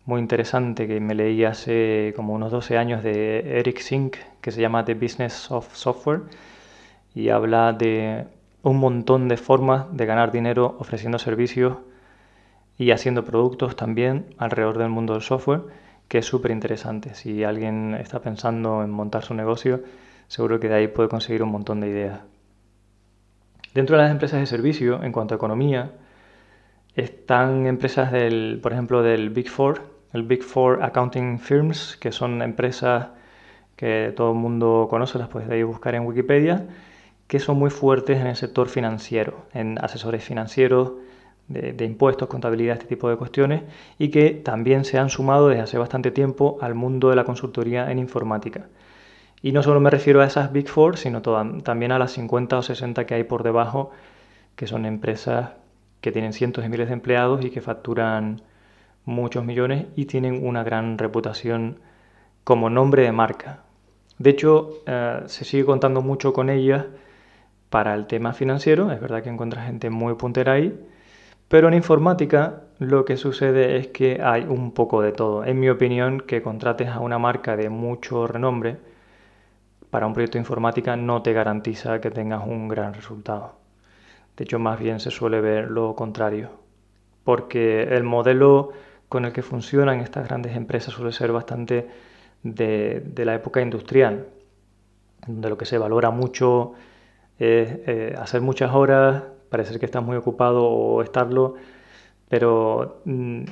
muy 0.05 0.19
interesante 0.19 0.88
que 0.88 1.00
me 1.00 1.13
leí 1.15 1.43
hace 1.43 2.13
como 2.15 2.34
unos 2.34 2.51
12 2.51 2.77
años 2.77 3.03
de 3.03 3.60
Eric 3.60 3.79
Sink 3.79 4.17
que 4.41 4.51
se 4.51 4.62
llama 4.62 4.84
The 4.84 4.96
Business 4.96 5.51
of 5.51 5.74
Software 5.75 6.22
y 7.13 7.29
habla 7.29 7.74
de 7.74 8.25
un 8.67 8.79
montón 8.79 9.29
de 9.29 9.38
formas 9.38 9.86
de 9.95 10.05
ganar 10.05 10.33
dinero 10.33 10.75
ofreciendo 10.79 11.19
servicios 11.19 11.77
y 12.77 12.91
haciendo 12.91 13.24
productos 13.24 13.77
también 13.77 14.36
alrededor 14.38 14.77
del 14.77 14.89
mundo 14.89 15.13
del 15.13 15.21
software, 15.21 15.62
que 16.09 16.17
es 16.17 16.25
súper 16.25 16.51
interesante. 16.51 17.15
Si 17.15 17.45
alguien 17.45 17.95
está 17.95 18.19
pensando 18.19 18.83
en 18.83 18.89
montar 18.89 19.24
su 19.24 19.33
negocio, 19.33 19.83
seguro 20.27 20.59
que 20.59 20.67
de 20.67 20.75
ahí 20.75 20.88
puede 20.89 21.07
conseguir 21.07 21.43
un 21.43 21.50
montón 21.50 21.79
de 21.79 21.88
ideas. 21.88 22.19
Dentro 23.74 23.95
de 23.95 24.03
las 24.03 24.12
empresas 24.12 24.41
de 24.41 24.45
servicio, 24.45 25.01
en 25.01 25.13
cuanto 25.13 25.33
a 25.33 25.38
economía, 25.38 25.91
están 26.93 27.67
empresas 27.67 28.12
del, 28.12 28.59
por 28.62 28.74
ejemplo, 28.74 29.01
del 29.01 29.29
Big 29.29 29.50
Four, 29.50 29.81
el 30.12 30.24
Big 30.24 30.43
Four 30.43 30.83
Accounting 30.83 31.39
Firms, 31.39 31.95
que 32.01 32.12
son 32.12 32.41
empresas 32.41 33.07
que 33.77 34.13
todo 34.13 34.31
el 34.31 34.38
mundo 34.38 34.88
conoce, 34.89 35.17
las 35.19 35.29
puedes 35.29 35.65
buscar 35.65 35.95
en 35.95 36.05
Wikipedia, 36.05 36.65
que 37.27 37.39
son 37.39 37.57
muy 37.57 37.69
fuertes 37.69 38.19
en 38.19 38.27
el 38.27 38.36
sector 38.36 38.69
financiero, 38.69 39.46
en 39.53 39.77
asesores 39.84 40.24
financieros, 40.24 40.93
de, 41.48 41.86
impuestos, 41.86 42.27
contabilidad, 42.27 42.75
este 42.75 42.88
tipo 42.88 43.10
de 43.10 43.15
cuestiones, 43.15 43.63
y 43.98 44.10
que 44.10 44.31
también 44.31 44.84
se 44.86 44.98
han 44.98 45.10
sumado 45.10 45.48
desde 45.48 45.62
hace 45.62 45.77
bastante 45.77 46.12
tiempo 46.12 46.57
al 46.62 46.75
mundo 46.75 47.10
de 47.10 47.15
la 47.15 47.24
consultoría 47.24 47.89
en 47.91 48.00
informática. 48.00 48.67
Y 49.41 49.51
no 49.51 49.63
solo 49.63 49.79
me 49.79 49.89
refiero 49.89 50.22
a 50.22 50.25
esas 50.25 50.51
Big 50.51 50.67
Four, 50.67 50.98
sino 50.98 51.22
también 51.22 51.91
a 51.91 52.00
las 52.00 52.12
50 52.13 52.57
o 52.57 52.62
60 52.62 53.05
que 53.05 53.15
hay 53.15 53.24
por 53.24 53.43
debajo, 53.43 53.91
que 54.55 54.67
son 54.67 54.86
empresas 54.86 55.51
que 56.01 56.12
tienen 56.12 56.34
cientos 56.34 56.63
de 56.63 56.69
miles 56.69 56.88
de 56.88 56.93
empleados 56.93 57.46
y 57.46 57.50
que 57.50 57.62
facturan 57.62 58.41
muchos 59.05 59.46
millones 59.46 59.86
y 59.96 60.05
tienen 60.05 60.46
una 60.46 60.63
gran 60.63 60.98
reputación 60.98 61.79
como 62.43 62.69
nombre 62.69 63.03
de 63.03 63.12
marca. 63.12 63.63
De 64.17 64.31
hecho, 64.31 64.81
eh, 64.86 65.22
se 65.27 65.46
sigue 65.46 65.65
contando 65.65 66.01
mucho 66.01 66.34
con 66.34 66.50
ellas 66.50 66.86
para 67.69 67.93
el 67.93 68.07
tema 68.07 68.33
financiero, 68.33 68.91
es 68.91 69.01
verdad 69.01 69.24
que 69.24 69.29
encuentras 69.29 69.65
gente 69.65 69.89
muy 69.89 70.15
puntera 70.15 70.53
ahí, 70.53 70.79
pero 71.47 71.67
en 71.67 71.74
informática 71.74 72.63
lo 72.79 73.05
que 73.05 73.17
sucede 73.17 73.77
es 73.77 73.88
que 73.88 74.21
hay 74.24 74.43
un 74.43 74.74
poco 74.74 75.01
de 75.01 75.12
todo. 75.12 75.45
En 75.45 75.59
mi 75.59 75.69
opinión, 75.69 76.19
que 76.21 76.41
contrates 76.41 76.89
a 76.89 77.00
una 77.00 77.19
marca 77.19 77.55
de 77.55 77.69
mucho 77.69 78.27
renombre 78.27 78.77
para 79.89 80.07
un 80.07 80.13
proyecto 80.13 80.38
de 80.38 80.41
informática 80.41 80.95
no 80.95 81.21
te 81.21 81.33
garantiza 81.33 82.01
que 82.01 82.12
tengas 82.12 82.45
un 82.45 82.67
gran 82.67 82.93
resultado. 82.93 83.55
De 84.36 84.43
hecho, 84.43 84.59
más 84.59 84.79
bien 84.79 85.00
se 85.00 85.12
suele 85.12 85.41
ver 85.41 85.71
lo 85.71 85.95
contrario, 85.95 86.50
porque 87.24 87.83
el 87.83 88.03
modelo 88.03 88.71
con 89.09 89.25
el 89.25 89.31
que 89.31 89.41
funcionan 89.41 90.00
estas 90.01 90.27
grandes 90.27 90.55
empresas 90.55 90.93
suele 90.93 91.12
ser 91.12 91.31
bastante 91.31 91.88
de, 92.43 93.24
la 93.25 93.33
época 93.33 93.62
industrial, 93.62 94.27
donde 95.25 95.50
lo 95.50 95.57
que 95.57 95.65
se 95.65 95.77
valora 95.77 96.12
mucho 96.12 96.74
es 97.39 97.79
eh, 97.88 98.15
hacer 98.17 98.41
muchas 98.41 98.74
horas, 98.74 99.24
parecer 99.50 99.79
que 99.79 99.86
estás 99.86 100.03
muy 100.03 100.17
ocupado 100.17 100.65
o 100.65 101.01
estarlo, 101.01 101.56
pero 102.29 103.01
mm, 103.06 103.44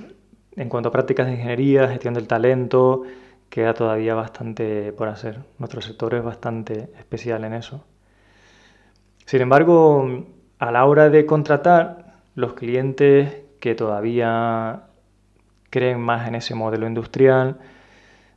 en 0.57 0.69
cuanto 0.69 0.89
a 0.89 0.91
prácticas 0.91 1.27
de 1.27 1.33
ingeniería, 1.33 1.87
gestión 1.87 2.13
del 2.13 2.27
talento, 2.27 3.03
queda 3.49 3.73
todavía 3.73 4.15
bastante 4.15 4.91
por 4.93 5.07
hacer. 5.07 5.39
Nuestro 5.59 5.81
sector 5.81 6.15
es 6.15 6.23
bastante 6.23 6.89
especial 6.97 7.43
en 7.43 7.53
eso. 7.53 7.85
Sin 9.25 9.41
embargo, 9.41 10.25
a 10.59 10.71
la 10.71 10.85
hora 10.85 11.09
de 11.09 11.25
contratar, 11.25 12.15
los 12.35 12.53
clientes 12.53 13.37
que 13.59 13.75
todavía 13.75 14.83
creen 15.69 15.99
más 15.99 16.27
en 16.27 16.35
ese 16.35 16.55
modelo 16.55 16.87
industrial, 16.87 17.57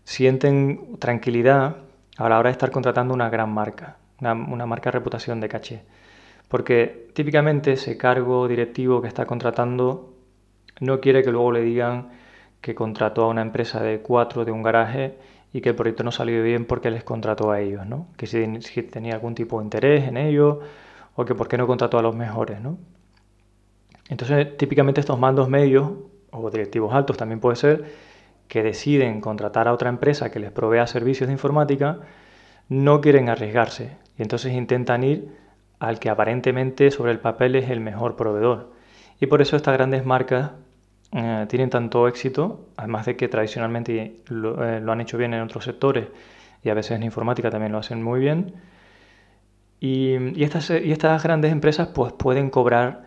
sienten 0.04 0.98
tranquilidad 0.98 1.76
a 2.16 2.28
la 2.28 2.38
hora 2.38 2.48
de 2.48 2.52
estar 2.52 2.70
contratando 2.70 3.14
una 3.14 3.28
gran 3.28 3.52
marca, 3.52 3.96
una, 4.20 4.66
marca 4.66 4.90
reputación 4.90 5.40
de 5.40 5.48
caché. 5.48 5.82
Porque 6.48 7.08
típicamente 7.14 7.72
ese 7.72 7.96
cargo 7.96 8.48
directivo 8.48 9.02
que 9.02 9.08
está 9.08 9.26
contratando 9.26 10.14
no 10.80 11.00
quiere 11.00 11.22
que 11.22 11.30
luego 11.30 11.52
le 11.52 11.62
digan 11.62 12.10
que 12.60 12.74
contrató 12.74 13.24
a 13.24 13.28
una 13.28 13.42
empresa 13.42 13.82
de 13.82 14.00
cuatro 14.00 14.44
de 14.44 14.52
un 14.52 14.62
garaje 14.62 15.18
y 15.52 15.60
que 15.60 15.70
el 15.70 15.74
proyecto 15.74 16.02
no 16.04 16.12
salió 16.12 16.42
bien 16.42 16.64
porque 16.64 16.90
les 16.90 17.04
contrató 17.04 17.50
a 17.50 17.60
ellos, 17.60 17.86
¿no? 17.86 18.08
Que 18.16 18.26
si, 18.26 18.82
tenía 18.82 19.14
algún 19.14 19.34
tipo 19.34 19.58
de 19.58 19.64
interés 19.64 20.08
en 20.08 20.16
ello 20.16 20.60
o 21.14 21.24
que 21.24 21.34
por 21.34 21.48
qué 21.48 21.58
no 21.58 21.66
contrató 21.66 21.98
a 21.98 22.02
los 22.02 22.14
mejores, 22.14 22.60
¿no? 22.60 22.78
Entonces, 24.08 24.56
típicamente 24.56 25.00
estos 25.00 25.18
mandos 25.18 25.48
medios 25.48 25.92
o 26.30 26.50
directivos 26.50 26.94
altos 26.94 27.16
también 27.16 27.40
puede 27.40 27.56
ser 27.56 27.84
que 28.48 28.62
deciden 28.62 29.20
contratar 29.20 29.68
a 29.68 29.72
otra 29.74 29.90
empresa 29.90 30.30
que 30.30 30.40
les 30.40 30.50
provea 30.50 30.86
servicios 30.86 31.26
de 31.28 31.34
informática, 31.34 32.00
no 32.68 33.00
quieren 33.00 33.28
arriesgarse 33.28 33.96
y 34.18 34.22
entonces 34.22 34.52
intentan 34.52 35.04
ir 35.04 35.28
al 35.78 36.00
que 36.00 36.10
aparentemente 36.10 36.90
sobre 36.90 37.12
el 37.12 37.20
papel 37.20 37.54
es 37.56 37.70
el 37.70 37.80
mejor 37.80 38.16
proveedor. 38.16 38.72
Y 39.20 39.26
por 39.26 39.40
eso 39.40 39.56
estas 39.56 39.74
grandes 39.74 40.04
marcas 40.04 40.50
eh, 41.12 41.46
tienen 41.48 41.70
tanto 41.70 42.06
éxito, 42.08 42.68
además 42.76 43.06
de 43.06 43.16
que 43.16 43.28
tradicionalmente 43.28 44.16
lo, 44.26 44.62
eh, 44.64 44.82
han 44.86 45.00
hecho 45.00 45.16
bien 45.16 45.34
en 45.34 45.42
otros 45.42 45.64
sectores 45.64 46.08
y 46.62 46.68
a 46.68 46.74
veces 46.74 46.92
en 46.92 47.04
informática 47.04 47.50
también 47.50 47.72
lo 47.72 47.78
hacen 47.78 48.02
muy 48.02 48.20
bien. 48.20 48.54
Y, 49.80 50.42
estas, 50.42 50.70
y 50.70 50.90
estas 50.90 51.22
grandes 51.22 51.52
empresas 51.52 51.88
pues, 51.88 52.12
pueden 52.12 52.50
cobrar 52.50 53.06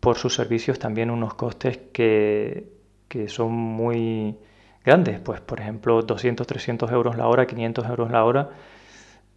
por 0.00 0.16
sus 0.16 0.34
servicios 0.34 0.78
también 0.78 1.10
unos 1.10 1.34
costes 1.34 1.78
que, 1.92 2.72
que 3.08 3.28
son 3.28 3.52
muy 3.52 4.38
grandes. 4.84 5.20
Pues, 5.20 5.40
por 5.42 5.60
ejemplo, 5.60 6.00
200, 6.00 6.46
300 6.46 6.90
euros 6.92 7.16
la 7.18 7.28
hora, 7.28 7.46
500 7.46 7.86
euros 7.86 8.10
la 8.10 8.24
hora, 8.24 8.50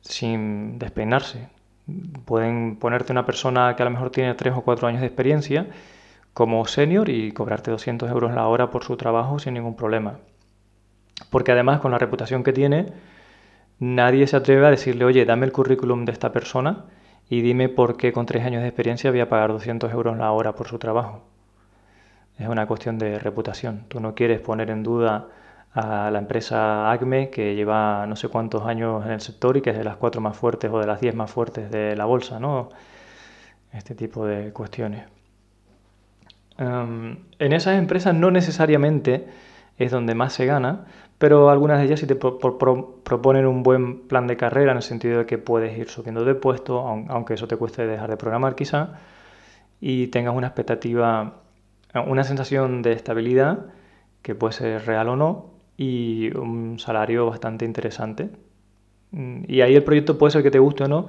sin 0.01 0.79
despeinarse. 0.79 1.49
Pueden 2.25 2.77
ponerte 2.77 3.11
una 3.11 3.25
persona 3.25 3.75
que 3.75 3.83
a 3.83 3.85
lo 3.85 3.91
mejor 3.91 4.11
tiene 4.11 4.33
3 4.35 4.53
o 4.55 4.61
4 4.61 4.87
años 4.87 5.01
de 5.01 5.07
experiencia 5.07 5.67
como 6.33 6.65
senior 6.65 7.09
y 7.09 7.31
cobrarte 7.31 7.71
200 7.71 8.09
euros 8.11 8.33
la 8.33 8.47
hora 8.47 8.69
por 8.69 8.83
su 8.83 8.95
trabajo 8.95 9.39
sin 9.39 9.55
ningún 9.55 9.75
problema. 9.75 10.19
Porque 11.29 11.51
además 11.51 11.79
con 11.79 11.91
la 11.91 11.97
reputación 11.97 12.43
que 12.43 12.53
tiene, 12.53 12.93
nadie 13.79 14.27
se 14.27 14.37
atreve 14.37 14.65
a 14.65 14.71
decirle, 14.71 15.05
oye, 15.05 15.25
dame 15.25 15.45
el 15.45 15.51
currículum 15.51 16.05
de 16.05 16.11
esta 16.11 16.31
persona 16.31 16.85
y 17.29 17.41
dime 17.41 17.69
por 17.69 17.97
qué 17.97 18.13
con 18.13 18.25
3 18.25 18.45
años 18.45 18.61
de 18.61 18.67
experiencia 18.67 19.11
voy 19.11 19.19
a 19.19 19.29
pagar 19.29 19.51
200 19.51 19.91
euros 19.91 20.17
la 20.17 20.31
hora 20.31 20.53
por 20.53 20.67
su 20.67 20.79
trabajo. 20.79 21.23
Es 22.37 22.47
una 22.47 22.67
cuestión 22.67 22.97
de 22.99 23.19
reputación. 23.19 23.85
Tú 23.89 23.99
no 23.99 24.15
quieres 24.15 24.39
poner 24.39 24.69
en 24.69 24.83
duda 24.83 25.27
a 25.73 26.09
la 26.11 26.19
empresa 26.19 26.91
ACME, 26.91 27.29
que 27.29 27.55
lleva 27.55 28.05
no 28.07 28.15
sé 28.15 28.27
cuántos 28.27 28.65
años 28.65 29.05
en 29.05 29.11
el 29.11 29.21
sector 29.21 29.57
y 29.57 29.61
que 29.61 29.71
es 29.71 29.77
de 29.77 29.83
las 29.83 29.97
cuatro 29.97 30.21
más 30.21 30.35
fuertes 30.37 30.71
o 30.71 30.79
de 30.79 30.87
las 30.87 31.01
diez 31.01 31.15
más 31.15 31.31
fuertes 31.31 31.69
de 31.71 31.95
la 31.95 32.05
bolsa, 32.05 32.39
¿no? 32.39 32.69
Este 33.71 33.95
tipo 33.95 34.25
de 34.25 34.51
cuestiones. 34.51 35.05
Em, 36.57 37.17
en 37.39 37.53
esas 37.53 37.77
empresas 37.77 38.13
no 38.15 38.31
necesariamente 38.31 39.27
es 39.77 39.91
donde 39.91 40.15
más 40.15 40.33
se 40.33 40.45
gana, 40.45 40.85
pero 41.17 41.49
algunas 41.49 41.79
de 41.79 41.85
ellas 41.85 41.99
sí 41.99 42.07
te 42.07 42.15
proponen 42.15 43.45
un 43.47 43.63
buen 43.63 44.07
plan 44.07 44.27
de 44.27 44.37
carrera 44.37 44.71
en 44.71 44.77
el 44.77 44.83
sentido 44.83 45.19
de 45.19 45.25
que 45.25 45.37
puedes 45.37 45.77
ir 45.77 45.89
subiendo 45.89 46.25
de 46.25 46.35
puesto, 46.35 46.79
aunque 46.79 47.35
eso 47.35 47.47
te 47.47 47.57
cueste 47.57 47.87
dejar 47.87 48.09
de 48.09 48.17
programar 48.17 48.55
quizá, 48.55 48.99
y 49.81 50.07
tengas 50.07 50.35
una 50.35 50.47
expectativa, 50.47 51.41
una 52.07 52.23
sensación 52.23 52.81
de 52.81 52.93
estabilidad, 52.93 53.67
que 54.21 54.35
puede 54.35 54.53
ser 54.53 54.85
real 54.85 55.09
o 55.09 55.15
no, 55.15 55.58
y 55.79 56.35
un 56.37 56.77
salario 56.77 57.27
bastante 57.27 57.63
interesante. 57.63 58.29
Mm, 59.11 59.43
y 59.47 59.61
ahí 59.61 59.75
el 59.75 59.83
proyecto 59.83 60.17
puede 60.17 60.31
ser 60.31 60.43
que 60.43 60.51
te 60.51 60.59
guste 60.59 60.83
o 60.83 60.87
no, 60.89 61.05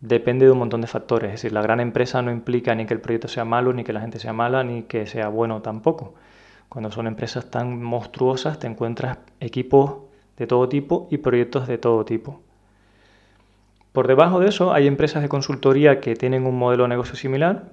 depende 0.00 0.46
de 0.46 0.52
un 0.52 0.58
montón 0.58 0.80
de 0.80 0.86
factores. 0.86 1.28
Es 1.28 1.42
decir, 1.42 1.52
la 1.52 1.60
gran 1.60 1.80
empresa 1.80 2.22
no 2.22 2.30
implica 2.32 2.74
ni 2.74 2.86
que 2.86 2.94
el 2.94 3.02
proyecto 3.02 3.28
sea 3.28 3.44
malo, 3.44 3.74
ni 3.74 3.84
que 3.84 3.92
la 3.92 4.00
gente 4.00 4.18
sea 4.18 4.32
mala, 4.32 4.64
ni 4.64 4.84
que 4.84 5.06
sea 5.06 5.28
bueno 5.28 5.60
tampoco. 5.60 6.14
Cuando 6.70 6.90
son 6.90 7.06
empresas 7.08 7.50
tan 7.50 7.82
monstruosas 7.82 8.58
te 8.58 8.66
encuentras 8.66 9.18
equipos 9.38 10.04
de 10.38 10.46
todo 10.46 10.66
tipo 10.68 11.06
y 11.10 11.18
proyectos 11.18 11.68
de 11.68 11.76
todo 11.76 12.06
tipo. 12.06 12.40
Por 13.92 14.08
debajo 14.08 14.40
de 14.40 14.48
eso 14.48 14.72
hay 14.72 14.86
empresas 14.86 15.22
de 15.22 15.28
consultoría 15.28 16.00
que 16.00 16.16
tienen 16.16 16.46
un 16.46 16.56
modelo 16.58 16.84
de 16.84 16.90
negocio 16.90 17.16
similar. 17.16 17.68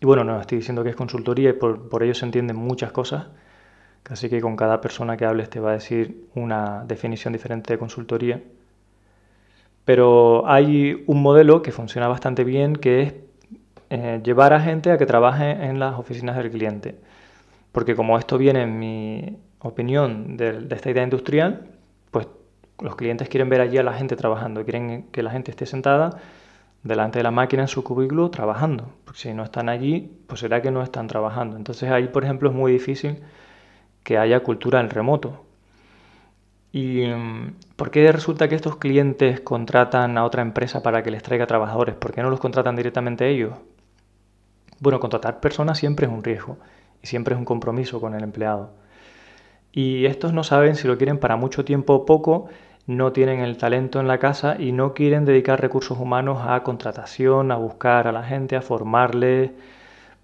Y 0.00 0.06
bueno, 0.06 0.24
no 0.24 0.40
estoy 0.40 0.58
diciendo 0.58 0.82
que 0.82 0.90
es 0.90 0.96
consultoría 0.96 1.50
y 1.50 1.52
por, 1.52 1.88
por 1.88 2.02
ello 2.02 2.14
se 2.14 2.24
entienden 2.24 2.56
muchas 2.56 2.90
cosas 2.90 3.28
Así 4.08 4.28
que 4.28 4.40
con 4.40 4.56
cada 4.56 4.80
persona 4.80 5.16
que 5.16 5.26
hables 5.26 5.50
te 5.50 5.60
va 5.60 5.70
a 5.70 5.74
decir 5.74 6.28
una 6.34 6.84
definición 6.86 7.32
diferente 7.32 7.72
de 7.74 7.78
consultoría. 7.78 8.42
Pero 9.84 10.46
hay 10.46 11.04
un 11.06 11.22
modelo 11.22 11.62
que 11.62 11.72
funciona 11.72 12.08
bastante 12.08 12.44
bien 12.44 12.76
que 12.76 13.02
es 13.02 13.14
eh, 13.90 14.20
llevar 14.22 14.52
a 14.52 14.60
gente 14.60 14.90
a 14.90 14.98
que 14.98 15.06
trabaje 15.06 15.50
en 15.50 15.78
las 15.78 15.98
oficinas 15.98 16.36
del 16.36 16.50
cliente. 16.50 16.96
Porque 17.72 17.94
como 17.96 18.18
esto 18.18 18.38
viene, 18.38 18.62
en 18.62 18.78
mi 18.78 19.38
opinión, 19.60 20.36
de, 20.36 20.66
esta 20.70 20.90
idea 20.90 21.02
industrial, 21.02 21.68
pues 22.10 22.28
los 22.80 22.96
clientes 22.96 23.28
quieren 23.28 23.48
ver 23.48 23.60
allí 23.60 23.78
a 23.78 23.82
la 23.82 23.94
gente 23.94 24.16
trabajando, 24.16 24.64
quieren 24.64 25.04
que 25.10 25.22
la 25.22 25.30
gente 25.30 25.50
esté 25.50 25.66
sentada 25.66 26.18
delante 26.82 27.18
de 27.18 27.22
la 27.22 27.30
máquina 27.30 27.62
en 27.62 27.68
su 27.68 27.82
cubículo 27.84 28.30
trabajando. 28.30 28.90
Porque 29.04 29.20
si 29.20 29.34
no 29.34 29.42
están 29.44 29.68
allí, 29.68 30.12
pues 30.26 30.40
será 30.40 30.62
que 30.62 30.70
no 30.70 30.82
están 30.82 31.06
trabajando. 31.08 31.56
Entonces 31.56 31.90
ahí, 31.90 32.08
por 32.08 32.24
ejemplo, 32.24 32.50
es 32.50 32.54
muy 32.54 32.72
difícil 32.72 33.22
que 34.08 34.16
haya 34.16 34.40
cultura 34.40 34.80
en 34.80 34.88
remoto. 34.88 35.44
¿Y 36.72 37.02
mm, 37.08 37.56
por 37.76 37.90
qué 37.90 38.10
resulta 38.10 38.48
que 38.48 38.54
estos 38.54 38.76
clientes 38.76 39.40
contratan 39.40 40.16
a 40.16 40.24
otra 40.24 40.40
empresa 40.40 40.82
para 40.82 41.02
que 41.02 41.10
les 41.10 41.22
traiga 41.22 41.46
trabajadores? 41.46 41.94
¿Por 41.94 42.12
qué 42.12 42.22
no 42.22 42.30
los 42.30 42.40
contratan 42.40 42.74
directamente 42.74 43.28
ellos? 43.28 43.52
Bueno, 44.80 44.98
contratar 44.98 45.40
personas 45.40 45.76
siempre 45.76 46.06
es 46.06 46.12
un 46.12 46.24
riesgo 46.24 46.56
y 47.02 47.06
siempre 47.06 47.34
es 47.34 47.38
un 47.38 47.44
compromiso 47.44 48.00
con 48.00 48.14
el 48.14 48.24
empleado. 48.24 48.70
Y 49.72 50.06
estos 50.06 50.32
no 50.32 50.42
saben 50.42 50.74
si 50.76 50.88
lo 50.88 50.96
quieren 50.96 51.18
para 51.18 51.36
mucho 51.36 51.66
tiempo 51.66 51.92
o 51.92 52.06
poco, 52.06 52.48
no 52.86 53.12
tienen 53.12 53.40
el 53.40 53.58
talento 53.58 54.00
en 54.00 54.08
la 54.08 54.16
casa 54.16 54.56
y 54.58 54.72
no 54.72 54.94
quieren 54.94 55.26
dedicar 55.26 55.60
recursos 55.60 55.98
humanos 55.98 56.38
a 56.46 56.62
contratación, 56.62 57.52
a 57.52 57.56
buscar 57.56 58.08
a 58.08 58.12
la 58.12 58.22
gente, 58.22 58.56
a 58.56 58.62
formarle, 58.62 59.52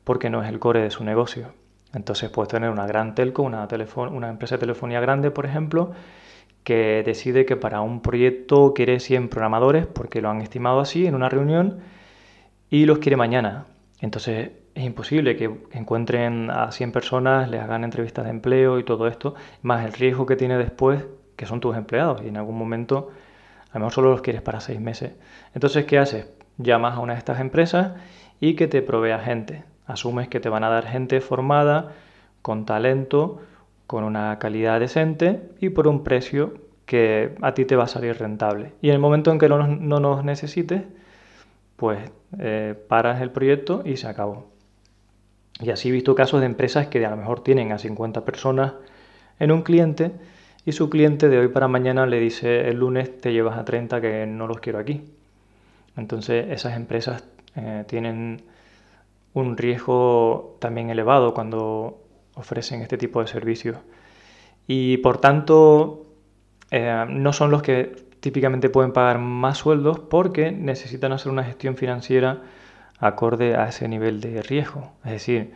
porque 0.05 0.31
no 0.31 0.43
es 0.43 0.49
el 0.49 0.59
core 0.59 0.81
de 0.81 0.91
su 0.91 1.05
negocio. 1.05 1.53
Entonces 1.95 2.31
puedes 2.31 2.49
tener 2.49 2.71
una 2.71 2.87
gran 2.87 3.15
telco, 3.15 3.43
una, 3.43 3.69
una 4.11 4.29
empresa 4.29 4.57
de 4.57 4.61
telefonía 4.61 5.01
grande, 5.01 5.31
por 5.31 5.47
ejemplo, 5.47 5.93
que 6.65 7.03
decide 7.05 7.45
que 7.47 7.57
para 7.57 7.81
un 7.83 8.01
proyecto 8.01 8.73
quiere 8.75 9.01
100 9.01 9.29
programadores, 9.29 9.87
porque 9.87 10.21
lo 10.21 10.31
han 10.31 10.41
estimado 10.41 10.81
así 10.81 11.07
en 11.07 11.15
una 11.15 11.29
reunión, 11.29 11.81
y 12.71 12.87
los 12.87 12.99
quiere 12.99 13.17
mañana. 13.17 13.67
Entonces 14.01 14.51
es 14.75 14.85
imposible 14.85 15.37
que 15.37 15.51
encuentren 15.73 16.51
a 16.51 16.73
100 16.73 16.93
personas, 16.93 17.49
les 17.49 17.63
hagan 17.63 17.85
entrevistas 17.85 18.25
de 18.25 18.31
empleo 18.31 18.79
y 18.79 18.85
todo 18.85 19.07
esto, 19.07 19.35
más 19.63 19.85
el 19.85 19.93
riesgo 19.93 20.27
que 20.27 20.37
tiene 20.37 20.59
después, 20.59 21.07
que 21.37 21.47
son 21.47 21.61
tus 21.61 21.77
empleados, 21.77 22.23
y 22.23 22.29
en 22.29 22.37
algún 22.37 22.59
momento 22.59 23.11
a 23.71 23.79
lo 23.79 23.81
mejor 23.81 23.93
solo 23.93 24.11
los 24.11 24.23
quieres 24.23 24.43
para 24.43 24.61
seis 24.61 24.81
meses. 24.81 25.13
Entonces, 25.55 25.85
¿qué 25.85 25.99
haces? 25.99 26.29
Llamas 26.59 26.95
a 26.95 27.01
una 27.01 27.15
de 27.15 27.19
estas 27.19 27.41
empresas 27.41 27.93
y 28.41 28.55
que 28.55 28.69
te 28.69 28.83
provea 28.83 29.19
gente. 29.19 29.65
Asumes 29.87 30.29
que 30.29 30.41
te 30.41 30.49
van 30.49 30.65
a 30.65 30.69
dar 30.69 30.87
gente 30.87 31.21
formada, 31.21 31.93
con 32.43 32.67
talento, 32.67 33.41
con 33.87 34.05
una 34.05 34.39
calidad 34.39 34.81
decente 34.81 35.43
y 35.61 35.71
por 35.71 35.89
un 35.89 36.05
precio 36.05 36.55
que 36.87 37.35
a 37.43 37.55
ti 37.55 37.65
te 37.65 37.77
va 37.77 37.85
a 37.85 37.89
salir 37.89 38.19
rentable. 38.19 38.73
Y 38.83 38.89
en 38.89 38.95
el 38.95 39.01
momento 39.01 39.31
en 39.31 39.39
que 39.39 39.49
no, 39.49 39.67
nos 39.67 40.25
necesites, 40.25 40.83
pues 41.77 41.99
eh, 42.39 42.75
paras 42.89 43.21
el 43.21 43.31
proyecto 43.31 43.83
y 43.85 43.97
se 43.97 44.07
acabó. 44.07 44.47
Y 45.61 45.71
así 45.71 45.89
he 45.89 45.93
visto 45.93 46.15
casos 46.15 46.41
de 46.41 46.47
empresas 46.47 46.89
que 46.89 47.05
a 47.05 47.11
lo 47.11 47.17
mejor 47.17 47.43
tienen 47.43 47.73
a 47.73 47.79
50 47.79 48.25
personas 48.25 48.75
en 49.39 49.53
un 49.53 49.63
cliente 49.63 50.13
y 50.67 50.73
su 50.73 50.91
cliente 50.91 51.29
de 51.29 51.39
hoy 51.39 51.49
para 51.49 51.69
mañana 51.69 52.07
le 52.07 52.19
dice 52.21 52.69
el 52.69 52.79
lunes 52.79 53.21
te 53.21 53.33
llevas 53.33 53.59
a 53.59 53.65
30 53.65 54.01
que 54.01 54.27
no 54.27 54.47
los 54.47 54.61
quiero 54.61 54.79
aquí. 54.79 55.05
Entonces 55.97 56.47
esas 56.51 56.77
empresas 56.77 57.25
eh, 57.57 57.85
tienen 57.87 58.43
un 59.35 59.57
riesgo 59.57 60.57
también 60.61 60.91
elevado 60.91 61.35
cuando 61.35 62.03
ofrecen 62.35 62.81
este 62.83 62.97
tipo 62.97 63.21
de 63.21 63.27
servicios. 63.27 63.79
Y 64.67 64.99
por 64.99 65.19
tanto 65.19 66.07
eh, 66.71 67.05
no 67.09 67.33
son 67.33 67.51
los 67.51 67.63
que 67.63 68.05
típicamente 68.21 68.71
pueden 68.71 68.93
pagar 68.93 69.19
más 69.19 69.59
sueldos 69.59 69.99
porque 69.99 70.51
necesitan 70.51 71.13
hacer 71.13 71.31
una 71.31 71.45
gestión 71.45 71.77
financiera 71.77 72.43
acorde 72.99 73.57
a 73.57 73.69
ese 73.69 73.89
nivel 73.89 74.21
de 74.21 74.41
riesgo. 74.43 74.93
Es 75.05 75.13
decir, 75.13 75.53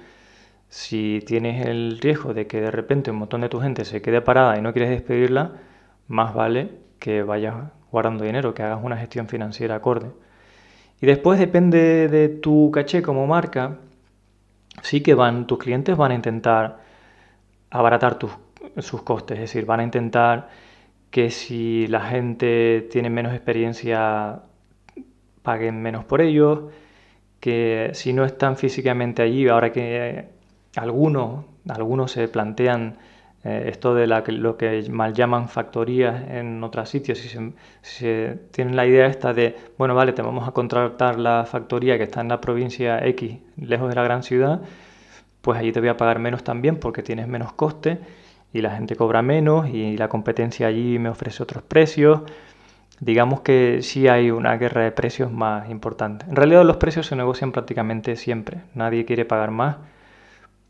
si 0.69 1.21
tienes 1.27 1.67
el 1.67 1.99
riesgo 2.01 2.35
de 2.35 2.47
que 2.47 2.61
de 2.61 2.71
repente 2.71 3.11
un 3.11 3.19
montón 3.19 3.41
de 3.41 3.49
tu 3.49 3.61
gente 3.61 3.85
se 3.85 4.03
quede 4.03 4.21
parada 4.21 4.59
y 4.59 4.63
no 4.63 4.73
quieres 4.73 4.91
despedirla, 4.91 5.53
más 6.09 6.35
vale 6.35 6.71
que 6.99 7.23
vayas 7.23 7.55
guardando 7.91 8.25
dinero, 8.25 8.55
que 8.55 8.63
hagas 8.63 8.81
una 8.83 8.97
gestión 8.99 9.29
financiera 9.29 9.77
acorde. 9.77 10.11
Y 11.01 11.07
después 11.07 11.39
depende 11.39 12.09
de 12.09 12.29
tu 12.29 12.71
caché 12.73 13.03
como 13.03 13.27
marca, 13.27 13.79
sí 14.83 15.01
que 15.03 15.15
van, 15.15 15.47
tus 15.47 15.59
clientes 15.59 15.97
van 15.97 16.13
a 16.13 16.15
intentar 16.15 16.81
abaratar 17.71 18.19
sus 18.79 19.03
costes, 19.03 19.37
es 19.37 19.43
decir, 19.43 19.67
van 19.67 19.81
a 19.81 19.85
intentar 19.85 20.49
que 21.11 21.31
si 21.31 21.87
la 21.87 22.01
gente 22.01 22.87
tiene 22.91 23.11
menos 23.11 23.33
experiencia 23.33 24.43
paguen 25.43 25.81
menos 25.83 26.05
por 26.05 26.21
ellos, 26.21 26.65
que 27.41 27.91
si 27.95 28.13
no 28.13 28.25
están 28.25 28.57
físicamente 28.57 29.23
allí, 29.23 29.49
ahora 29.49 29.73
que 29.73 30.29
algunos, 30.77 31.45
algunos 31.69 32.13
se 32.13 32.29
plantean 32.29 32.99
eh, 33.49 33.69
esto 33.69 33.95
de 33.95 34.07
lo 34.07 34.57
que 34.57 34.87
mal 34.91 35.15
llaman 35.15 35.49
factorías 35.49 36.29
en 36.31 36.63
otros 36.63 36.89
sitios, 36.89 37.19
si 37.19 37.29
se, 37.83 38.39
tienen 38.53 38.77
la 38.77 38.87
idea 38.87 39.07
esta 39.07 39.33
de, 39.33 39.57
bueno, 39.79 39.95
vale, 39.95 40.13
te 40.13 40.23
vamos 40.23 40.47
a 40.47 40.53
contratar 40.53 41.19
la 41.19 41.45
factoría 41.47 41.97
que 41.97 42.05
está 42.05 42.21
en 42.21 42.29
la 42.29 42.41
provincia 42.41 43.05
X, 43.07 43.39
lejos 43.57 43.89
de 43.89 43.95
la 43.95 44.03
gran 44.03 44.23
ciudad, 44.23 44.61
pues 45.41 45.59
allí 45.59 45.73
te 45.73 45.81
voy 45.81 45.89
a 45.89 45.97
pagar 45.97 46.19
menos 46.19 46.45
también 46.45 46.77
porque 46.77 47.03
tienes 47.03 47.29
menos 47.29 47.53
coste 47.53 47.99
y 48.53 48.61
la 48.61 48.71
gente 48.71 48.97
cobra 48.97 49.23
menos 49.23 49.69
y 49.69 49.97
la 49.97 50.09
competencia 50.09 50.67
allí 50.67 50.99
me 50.99 51.09
ofrece 51.09 51.43
otros 51.43 51.63
precios 51.63 52.23
digamos 53.01 53.41
que 53.41 53.81
sí 53.83 54.09
hay 54.09 54.31
una 54.31 54.57
guerra 54.57 54.83
de 54.83 54.93
precios 54.93 55.31
más 55.33 55.71
importante. 55.71 56.27
En 56.29 56.37
realidad 56.37 56.65
los 56.65 56.79
precios 56.79 57.07
se 57.07 57.17
negocian 57.17 57.53
prácticamente 57.53 58.17
siempre. 58.17 58.63
Nadie 58.75 59.05
quiere 59.05 59.25
pagar 59.25 59.51
más 59.51 59.77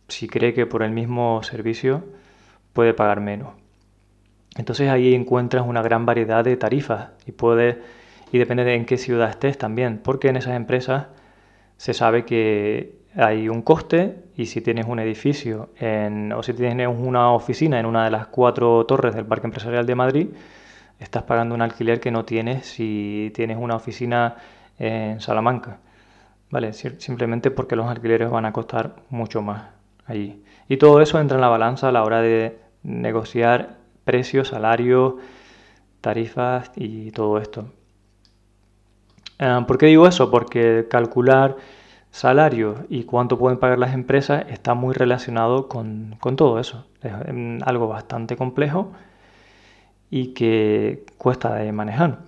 si 0.09 0.27
cree 0.29 0.55
que 0.55 0.67
por 0.67 0.83
el 0.83 0.91
mismo 0.91 1.43
servicio 1.43 2.05
puede 2.73 2.95
pagar 2.95 3.21
menos. 3.21 3.51
Entonces 4.57 4.89
ahí 4.91 5.15
encuentras 5.15 5.67
una 5.67 5.83
gran 5.83 6.07
variedad 6.07 6.45
de 6.45 6.57
tarifas 6.57 7.11
y 7.27 7.33
puede 7.33 7.81
y 8.33 8.39
depende 8.39 8.65
de 8.65 8.75
en 8.75 8.85
qué 8.85 8.99
ciudad 8.99 9.31
estés 9.31 9.57
también, 9.57 9.99
porque 9.99 10.29
en 10.29 10.37
esas 10.37 10.55
empresas 10.55 11.07
se 11.77 11.95
sabe 11.95 12.25
que 12.25 12.99
hay 13.15 13.49
un 13.49 13.63
coste 13.63 14.17
y 14.37 14.47
si 14.47 14.61
tienes 14.61 14.87
un 14.87 14.99
edificio 14.99 15.71
o 16.37 16.43
si 16.43 16.53
tienes 16.53 16.89
una 16.89 17.33
oficina 17.33 17.81
en 17.81 17.87
una 17.87 18.05
de 18.05 18.11
las 18.11 18.27
cuatro 18.27 18.85
torres 18.87 19.15
del 19.15 19.25
Parque 19.25 19.47
Empresarial 19.47 19.87
de 19.87 19.95
Madrid, 19.95 20.29
estás 20.99 21.23
pagando 21.23 21.55
un 21.55 21.63
alquiler 21.63 22.01
que 22.01 22.11
no 22.11 22.25
tienes 22.25 22.67
si 22.67 23.33
tienes 23.35 23.57
una 23.57 23.77
oficina 23.77 24.37
en 24.79 25.21
Salamanca. 25.21 25.79
¿Vale? 26.51 26.73
Simplemente 26.73 27.51
porque 27.51 27.77
los 27.77 27.87
alquileres 27.89 28.31
van 28.31 28.47
a 28.47 28.53
costar 28.53 28.97
mucho 29.11 29.43
más 29.43 29.65
allí. 30.07 30.43
Y 30.69 30.79
todo 30.79 31.03
eso 31.03 31.21
entra 31.21 31.37
en 31.37 31.43
la 31.43 31.49
balanza 31.49 31.89
a 31.89 31.93
la 31.93 32.05
hora 32.05 32.23
de 32.23 32.59
negociar 32.89 33.77
precios, 34.05 34.49
salarios, 34.49 35.15
tarifas 36.01 36.71
y 36.77 37.11
todo 37.13 37.39
esto. 37.39 37.67
Ah, 39.39 39.65
¿Por 39.67 39.79
qué 39.79 39.87
digo 39.87 40.07
eso? 40.07 40.31
Porque 40.31 40.87
calcular 40.91 41.57
salario 42.11 42.87
y 42.89 43.05
cuánto 43.05 43.39
pueden 43.39 43.59
pagar 43.59 43.79
las 43.79 43.95
empresas 43.95 44.45
está 44.49 44.75
muy 44.75 44.95
relacionado 44.95 45.69
con, 45.69 46.17
con 46.21 46.37
todo 46.37 46.59
eso. 46.59 46.87
Es 47.03 47.13
algo 47.63 47.89
bastante 47.89 48.37
complejo 48.37 48.93
y 50.11 50.29
que 50.35 51.05
cuesta 51.19 51.55
de 51.55 51.71
manejar. 51.73 52.21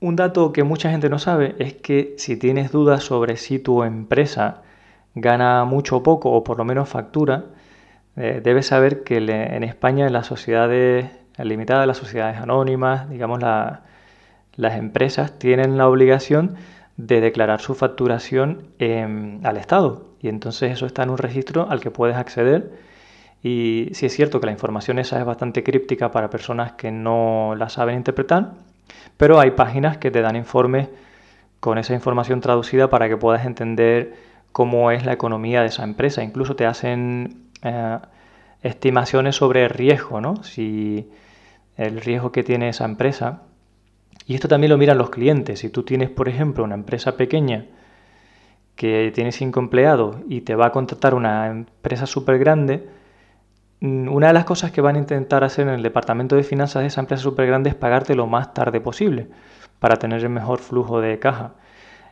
Un 0.00 0.16
dato 0.16 0.52
que 0.52 0.62
mucha 0.62 0.90
gente 0.90 1.08
no 1.08 1.18
sabe 1.18 1.56
es 1.58 1.74
que 1.74 2.14
si 2.18 2.36
tienes 2.36 2.70
dudas 2.70 3.02
sobre 3.02 3.36
si 3.36 3.58
tu 3.58 3.82
empresa 3.82 4.62
gana 5.14 5.64
mucho 5.64 5.96
o 5.96 6.02
poco 6.02 6.32
o 6.32 6.44
por 6.44 6.58
lo 6.58 6.64
menos 6.64 6.88
factura, 6.88 7.46
eh, 8.16 8.40
debes 8.42 8.66
saber 8.66 9.02
que 9.04 9.18
en 9.18 9.62
España 9.64 10.06
en 10.06 10.12
las 10.12 10.26
sociedades 10.26 11.10
limitadas, 11.38 11.86
las 11.86 11.98
sociedades 11.98 12.38
anónimas, 12.38 13.10
digamos 13.10 13.40
las 13.40 14.76
empresas 14.76 15.38
tienen 15.38 15.76
la 15.76 15.88
obligación 15.88 16.56
de 16.96 17.20
declarar 17.20 17.60
su 17.60 17.74
facturación 17.74 18.68
al 19.44 19.56
Estado 19.58 20.06
y 20.22 20.28
entonces 20.28 20.72
eso 20.72 20.86
está 20.86 21.02
en 21.02 21.10
un 21.10 21.18
registro 21.18 21.68
al 21.70 21.80
que 21.80 21.90
puedes 21.90 22.16
acceder 22.16 22.72
y 23.42 23.90
sí 23.92 24.06
es 24.06 24.14
cierto 24.14 24.40
que 24.40 24.46
la 24.46 24.52
información 24.52 24.98
esa 24.98 25.18
es 25.18 25.24
bastante 25.24 25.62
críptica 25.62 26.10
para 26.10 26.30
personas 26.30 26.72
que 26.72 26.90
no 26.90 27.54
la 27.56 27.68
saben 27.68 27.96
interpretar, 27.96 28.54
pero 29.16 29.38
hay 29.38 29.52
páginas 29.52 29.98
que 29.98 30.10
te 30.10 30.20
dan 30.20 30.36
informes 30.36 30.88
con 31.60 31.78
esa 31.78 31.94
información 31.94 32.40
traducida 32.40 32.90
para 32.90 33.08
que 33.08 33.16
puedas 33.16 33.46
entender 33.46 34.14
cómo 34.52 34.90
es 34.90 35.04
la 35.04 35.12
economía 35.12 35.60
de 35.60 35.66
esa 35.66 35.84
empresa. 35.84 36.22
Incluso 36.22 36.56
te 36.56 36.66
hacen 36.66 37.45
eh, 37.66 37.98
estimaciones 38.62 39.36
sobre 39.36 39.68
riesgo, 39.68 40.20
¿no? 40.20 40.42
Si 40.42 41.10
el 41.76 42.00
riesgo 42.00 42.32
que 42.32 42.42
tiene 42.42 42.68
esa 42.70 42.84
empresa. 42.84 43.42
Y 44.26 44.34
esto 44.34 44.48
también 44.48 44.70
lo 44.70 44.78
miran 44.78 44.98
los 44.98 45.10
clientes. 45.10 45.60
Si 45.60 45.70
tú 45.70 45.82
tienes, 45.84 46.10
por 46.10 46.28
ejemplo, 46.28 46.64
una 46.64 46.74
empresa 46.74 47.16
pequeña 47.16 47.66
que 48.74 49.12
tiene 49.14 49.32
cinco 49.32 49.60
empleados 49.60 50.16
y 50.28 50.42
te 50.42 50.54
va 50.54 50.66
a 50.66 50.72
contratar 50.72 51.14
una 51.14 51.46
empresa 51.48 52.06
súper 52.06 52.38
grande, 52.38 52.88
Mm, 53.80 54.08
una 54.08 54.28
de 54.28 54.32
las 54.32 54.44
cosas 54.44 54.70
que 54.72 54.80
van 54.80 54.96
a 54.96 54.98
intentar 54.98 55.44
hacer 55.44 55.68
en 55.68 55.74
el 55.74 55.82
departamento 55.82 56.36
de 56.36 56.42
finanzas 56.42 56.82
de 56.82 56.88
esa 56.88 57.00
empresa 57.00 57.22
súper 57.22 57.46
grande 57.46 57.70
es 57.70 57.76
pagarte 57.76 58.14
lo 58.14 58.26
más 58.26 58.54
tarde 58.54 58.80
posible 58.80 59.28
para 59.80 59.96
tener 59.96 60.22
el 60.22 60.30
mejor 60.30 60.60
flujo 60.60 61.00
de 61.00 61.18
caja. 61.18 61.54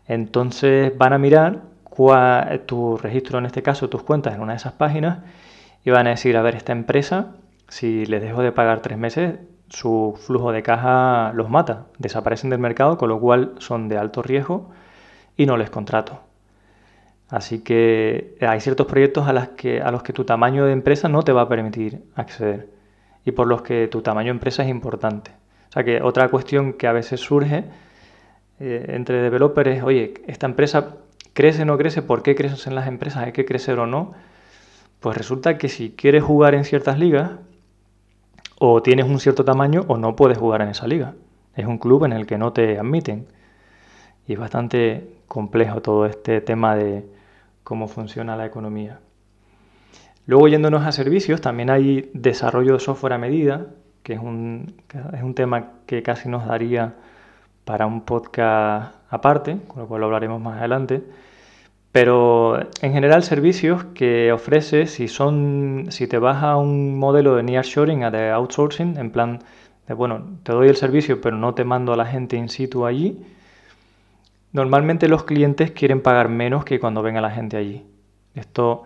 Entonces 0.07 0.97
van 0.99 1.12
a 1.14 1.19
mirar 1.19 1.62
tu 2.67 2.97
registro, 2.99 3.38
en 3.38 3.47
este 3.47 3.62
caso 3.62 3.88
tus 3.88 4.03
cuentas 4.03 4.35
en 4.35 4.40
una 4.43 4.53
de 4.55 4.57
esas 4.59 4.73
páginas, 4.75 5.19
y 5.85 5.90
van 5.90 6.07
a 6.07 6.11
decir, 6.11 6.37
a 6.37 6.42
ver, 6.42 6.55
esta 6.57 6.73
empresa, 6.73 7.37
si 7.68 8.07
les 8.07 8.23
dejo 8.23 8.42
de 8.42 8.53
pagar 8.53 8.81
tres 8.81 8.99
meses, 8.99 9.38
su 9.68 10.18
flujo 10.18 10.53
de 10.53 10.62
caja 10.62 11.33
los 11.35 11.51
mata, 11.51 11.87
desaparecen 11.99 12.51
del 12.51 12.59
mercado, 12.59 12.97
con 12.97 13.09
lo 13.09 13.20
cual 13.20 13.55
son 13.59 13.88
de 13.88 13.99
alto 13.99 14.23
riesgo 14.23 14.70
y 15.37 15.47
no 15.47 15.57
les 15.57 15.70
contrato. 15.70 16.20
Así 17.29 17.61
que 17.61 18.37
hay 18.40 18.61
ciertos 18.61 18.87
proyectos 18.87 19.27
a, 19.27 19.33
los 19.33 20.03
que 20.03 20.12
tu 20.12 20.25
tamaño 20.25 20.66
de 20.66 20.73
empresa 20.73 21.09
no 21.09 21.23
te 21.23 21.33
va 21.33 21.42
a 21.42 21.49
permitir 21.49 22.05
acceder 22.14 22.68
y 23.25 23.33
por 23.33 23.47
los 23.47 23.62
que 23.62 23.88
tu 23.88 24.03
tamaño 24.03 24.27
de 24.27 24.33
empresa 24.33 24.62
es 24.62 24.68
importante. 24.68 25.33
O 25.70 25.73
sea 25.73 25.85
que 25.85 26.03
otra 26.03 26.29
cuestión 26.29 26.75
que 26.75 26.87
a 26.87 26.92
veces 26.92 27.20
surge 27.20 27.64
eh, 28.61 28.87
entre 28.88 29.20
developers 29.23 29.79
es, 29.79 29.83
oye, 29.83 30.14
esta 30.27 30.47
empresa 30.47 30.97
crece 31.33 31.62
o 31.62 31.64
no 31.64 31.77
crece, 31.77 32.03
¿por 32.03 32.23
qué 32.23 32.35
creces 32.35 32.66
en 32.66 32.75
las 32.75 32.87
empresas? 32.87 33.25
¿Hay 33.25 33.33
que 33.33 33.44
crecer 33.44 33.79
o 33.79 33.87
no? 33.87 34.12
Pues 35.05 35.19
resulta 35.19 35.59
que 35.59 35.69
si 35.69 35.90
quieres 35.90 36.23
jugar 36.23 36.55
en 36.55 36.64
ciertas 36.64 36.99
ligas, 36.99 37.33
o 38.59 38.81
tienes 38.81 39.05
un 39.05 39.21
cierto 39.21 39.45
tamaño 39.45 39.85
o 39.87 39.99
no 39.99 40.17
puedes 40.17 40.38
jugar 40.38 40.62
en 40.62 40.71
esa 40.71 40.87
liga. 40.87 41.12
Es 41.55 41.67
un 41.67 41.77
club 41.77 42.07
en 42.07 42.14
el 42.14 42.25
que 42.25 42.38
no 42.38 42.55
te 42.55 42.79
admiten. 42.79 43.27
Y 44.27 44.33
es 44.33 44.38
bastante 44.38 45.19
complejo 45.29 45.83
todo 45.83 46.07
este 46.07 46.40
tema 46.40 46.75
de, 46.75 47.05
cómo 47.64 47.87
funciona 47.87 48.35
la 48.35 48.47
economía. 48.47 49.01
Luego 50.25 50.49
yéndonos 50.49 50.87
a 50.87 50.93
servicios, 50.93 51.43
también 51.43 51.69
hay 51.69 52.11
desarrollo 52.14 52.73
de 52.73 52.81
software 52.81 53.12
a 53.12 53.19
medida, 53.19 53.67
que 54.03 54.14
es 54.14 54.21
un, 54.21 54.75
es 55.12 55.23
un 55.23 55.35
tema 55.35 55.73
que 55.85 56.03
casi 56.03 56.31
nos 56.31 56.47
daría 56.47 56.95
para 57.67 57.85
un 57.85 58.07
podcast 58.07 58.95
aparte, 59.11 59.59
con 59.69 59.83
lo 59.83 59.87
cual 59.87 60.01
lo 60.01 60.07
hablaremos 60.07 60.40
más 60.40 60.61
adelante. 60.61 61.05
Pero 61.94 62.59
en 62.83 62.92
general 62.92 63.22
servicios 63.22 63.85
que 63.94 64.33
ofrece, 64.33 64.87
si 64.87 65.07
son, 65.07 65.87
si 65.90 66.09
te 66.09 66.18
vas 66.18 66.42
a 66.42 66.57
un 66.57 66.98
modelo 66.98 67.37
de 67.37 67.44
nearshoring, 67.44 68.02
a 68.02 68.11
de 68.11 68.30
outsourcing, 68.30 68.98
en 68.98 69.12
plan 69.12 69.38
de 69.87 69.94
bueno, 69.94 70.38
te 70.42 70.50
doy 70.52 70.68
el 70.68 70.76
servicio 70.76 71.20
pero 71.20 71.37
no 71.37 71.54
te 71.54 71.62
mando 71.62 71.92
a 71.92 71.96
la 71.96 72.07
gente 72.07 72.37
in 72.37 72.48
situ 72.48 72.85
allí, 72.85 73.22
Normalmente 74.54 75.09
los 75.09 75.24
clientes 75.24 75.72
quieren 75.72 76.00
pagar 76.00 76.28
menos 76.28 76.64
que 76.64 76.78
cuando 76.80 77.02
venga 77.02 77.20
la 77.20 77.33
gente 77.33 77.57
allí. 77.57 77.85
Esto 78.37 78.85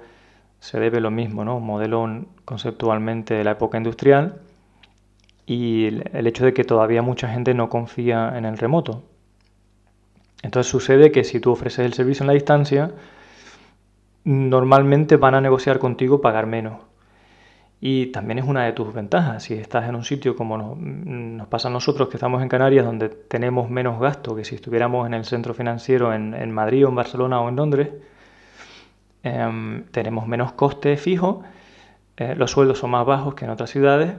se 0.61 0.81
debe 0.81 1.01
lo 1.01 1.11
mismo, 1.11 1.45
¿no? 1.45 1.59
Un 1.59 1.67
modelo 1.67 2.25
conceptualmente 2.47 3.35
de 3.35 3.45
la 3.45 3.53
época 3.53 3.77
industrial 3.79 4.41
y 5.47 5.87
el 5.87 6.27
hecho 6.27 6.45
de 6.47 6.55
que 6.55 6.65
todavía 6.65 7.03
mucha 7.03 7.29
gente 7.29 7.53
no 7.55 7.69
confía 7.69 8.33
en 8.39 8.47
el 8.47 8.57
remoto. 8.59 9.05
Entonces 10.43 10.71
sucede 10.71 11.11
que 11.13 11.25
si 11.25 11.41
tú 11.41 11.53
ofreces 11.53 11.85
el 11.87 11.95
servicio 11.95 12.23
en 12.23 12.29
la 12.29 12.33
distancia, 12.35 12.93
normalmente 14.25 15.17
van 15.17 15.35
a 15.35 15.41
negociar 15.41 15.79
contigo 15.79 16.21
pagar 16.21 16.47
menos. 16.47 16.81
Y 17.81 18.07
también 18.07 18.39
es 18.39 18.45
una 18.45 18.65
de 18.65 18.73
tus 18.73 18.93
ventajas. 18.93 19.45
Si 19.45 19.55
estás 19.55 19.89
en 19.89 19.95
un 19.95 20.05
sitio 20.05 20.35
como 20.37 20.59
nos, 20.59 21.49
pasa 21.49 21.69
a 21.69 21.71
nosotros, 21.71 22.09
que 22.09 22.17
estamos 22.17 22.43
en 22.43 22.49
Canarias, 22.49 22.85
donde 22.85 23.09
tenemos 23.09 23.71
menos 23.71 24.01
gasto 24.01 24.35
que 24.35 24.45
si 24.45 24.57
estuviéramos 24.57 25.07
en 25.07 25.15
el 25.15 25.25
centro 25.25 25.55
financiero 25.55 26.13
en, 26.13 26.51
Madrid 26.53 26.87
o 26.87 26.89
en 26.89 26.97
Barcelona 26.97 27.41
o 27.41 27.49
en 27.49 27.57
Londres, 27.57 27.89
em, 29.23 29.85
tenemos 29.93 30.27
menos 30.27 30.53
coste 30.53 30.97
fijo, 30.97 31.43
eh, 32.17 32.35
los 32.37 32.51
sueldos 32.51 32.79
son 32.79 32.91
más 32.91 33.07
bajos 33.07 33.35
que 33.35 33.45
en 33.45 33.51
otras 33.53 33.71
ciudades 33.71 34.15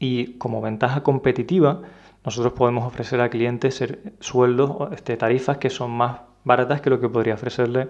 y 0.00 0.34
como 0.38 0.60
ventaja 0.60 1.02
competitiva, 1.02 1.82
nosotros 2.24 2.54
podemos 2.54 2.86
ofrecer 2.86 3.20
a 3.20 3.28
clientes 3.28 3.84
sueldos, 4.20 4.92
este, 4.92 5.16
tarifas 5.16 5.58
que 5.58 5.68
son 5.70 5.90
más 5.90 6.20
baratas 6.42 6.80
que 6.80 6.90
lo 6.90 6.98
que 7.00 7.08
podría 7.08 7.34
ofrecerle 7.34 7.88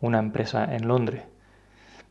una 0.00 0.18
empresa 0.18 0.74
en 0.74 0.88
Londres. 0.88 1.24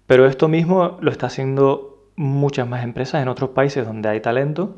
Pero 0.06 0.26
esto 0.26 0.48
mismo 0.48 0.98
lo 1.02 1.12
está 1.12 1.28
haciendo 1.28 2.12
muchas 2.16 2.68
más 2.68 2.84
empresas 2.84 3.22
en 3.22 3.28
otros 3.28 3.52
países 3.52 3.86
donde 3.86 4.10
hay 4.10 4.22
talento 4.22 4.78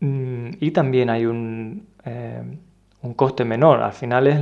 mm, 0.00 0.50
y 0.60 0.70
también 0.72 1.10
hay 1.10 1.26
un, 1.26 1.86
eh, 2.04 2.42
un 3.02 3.14
coste 3.14 3.44
menor. 3.44 3.82
Al 3.82 3.92
final 3.92 4.26
es 4.26 4.40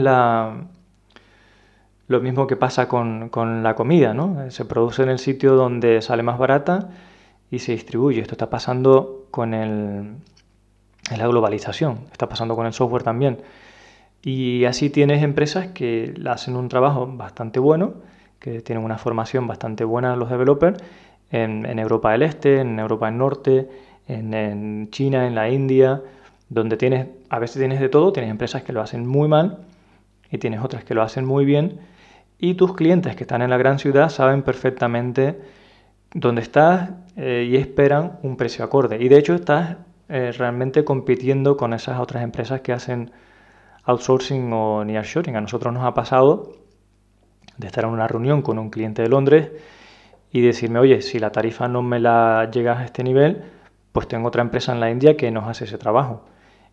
lo 2.08 2.20
mismo 2.20 2.46
que 2.46 2.56
pasa 2.56 2.88
con, 2.88 3.28
con, 3.28 3.62
la 3.62 3.74
comida, 3.74 4.14
¿no? 4.14 4.50
Se 4.50 4.64
produce 4.64 5.02
en 5.02 5.10
el 5.10 5.18
sitio 5.18 5.54
donde 5.54 6.00
sale 6.02 6.22
más 6.22 6.38
barata 6.38 6.90
y 7.50 7.58
se 7.58 7.72
distribuye. 7.72 8.20
Esto 8.20 8.34
está 8.34 8.50
pasando 8.50 9.26
con 9.30 9.54
el, 9.54 10.16
la 11.14 11.26
globalización, 11.28 12.00
está 12.12 12.28
pasando 12.28 12.56
con 12.56 12.66
el 12.66 12.72
software 12.72 13.02
también. 13.02 13.38
Y 14.22 14.64
así 14.64 14.90
tienes 14.90 15.22
empresas 15.22 15.68
que 15.68 16.14
hacen 16.26 16.56
un 16.56 16.68
trabajo 16.68 17.06
bastante 17.06 17.60
bueno, 17.60 17.94
que 18.40 18.60
tienen 18.60 18.84
una 18.84 18.98
formación 18.98 19.46
bastante 19.46 19.84
buena 19.84 20.16
los 20.16 20.30
developers 20.30 20.82
en, 21.30 21.78
Europa 21.78 22.12
del 22.12 22.22
Este, 22.22 22.60
en 22.60 22.78
Europa 22.78 23.06
del 23.06 23.18
Norte, 23.18 23.68
en, 24.08 24.90
China, 24.90 25.26
en 25.26 25.34
la 25.34 25.48
India, 25.48 26.02
donde 26.48 26.76
tienes, 26.76 27.08
a 27.28 27.38
veces 27.38 27.58
tienes 27.58 27.80
de 27.80 27.88
todo, 27.88 28.12
tienes 28.12 28.30
empresas 28.30 28.62
que 28.62 28.72
lo 28.72 28.80
hacen 28.80 29.06
muy 29.06 29.28
mal 29.28 29.58
y 30.30 30.38
tienes 30.38 30.60
otras 30.60 30.84
que 30.84 30.94
lo 30.94 31.02
hacen 31.02 31.24
muy 31.24 31.44
bien. 31.44 31.80
Y 32.38 32.54
tus 32.54 32.74
clientes 32.74 33.16
que 33.16 33.24
están 33.24 33.42
en 33.42 33.50
la 33.50 33.56
gran 33.56 33.78
ciudad 33.78 34.08
saben 34.10 34.42
perfectamente 34.42 35.40
dónde 36.12 36.42
estás 36.42 36.90
eh, 37.16 37.48
y 37.48 37.56
esperan 37.56 38.18
un 38.22 38.36
precio 38.36 38.64
acorde. 38.64 39.02
Y 39.02 39.08
de 39.08 39.18
hecho 39.18 39.34
estás 39.34 39.76
eh, 40.08 40.32
realmente 40.32 40.84
compitiendo 40.84 41.56
con 41.56 41.72
esas 41.72 41.98
otras 42.00 42.22
empresas 42.22 42.60
que 42.60 42.72
hacen 42.72 43.10
outsourcing 43.84 44.52
o 44.52 44.84
nearshoring. 44.84 45.36
A 45.36 45.40
nosotros 45.40 45.72
nos 45.72 45.84
ha 45.84 45.94
pasado 45.94 46.52
de 47.56 47.66
estar 47.66 47.84
en 47.84 47.90
una 47.90 48.06
reunión 48.06 48.42
con 48.42 48.58
un 48.58 48.70
cliente 48.70 49.02
de 49.02 49.08
Londres 49.08 49.50
y 50.30 50.40
decirme, 50.42 50.78
oye, 50.78 51.00
si 51.02 51.18
la 51.18 51.30
tarifa 51.30 51.68
no 51.68 51.82
me 51.82 51.98
la 51.98 52.50
llega 52.52 52.78
a 52.78 52.84
este 52.84 53.02
nivel, 53.02 53.44
pues 53.92 54.08
tengo 54.08 54.28
otra 54.28 54.42
empresa 54.42 54.72
en 54.72 54.80
la 54.80 54.90
India 54.90 55.16
que 55.16 55.30
nos 55.30 55.48
hace 55.48 55.64
ese 55.64 55.78
trabajo. 55.78 56.24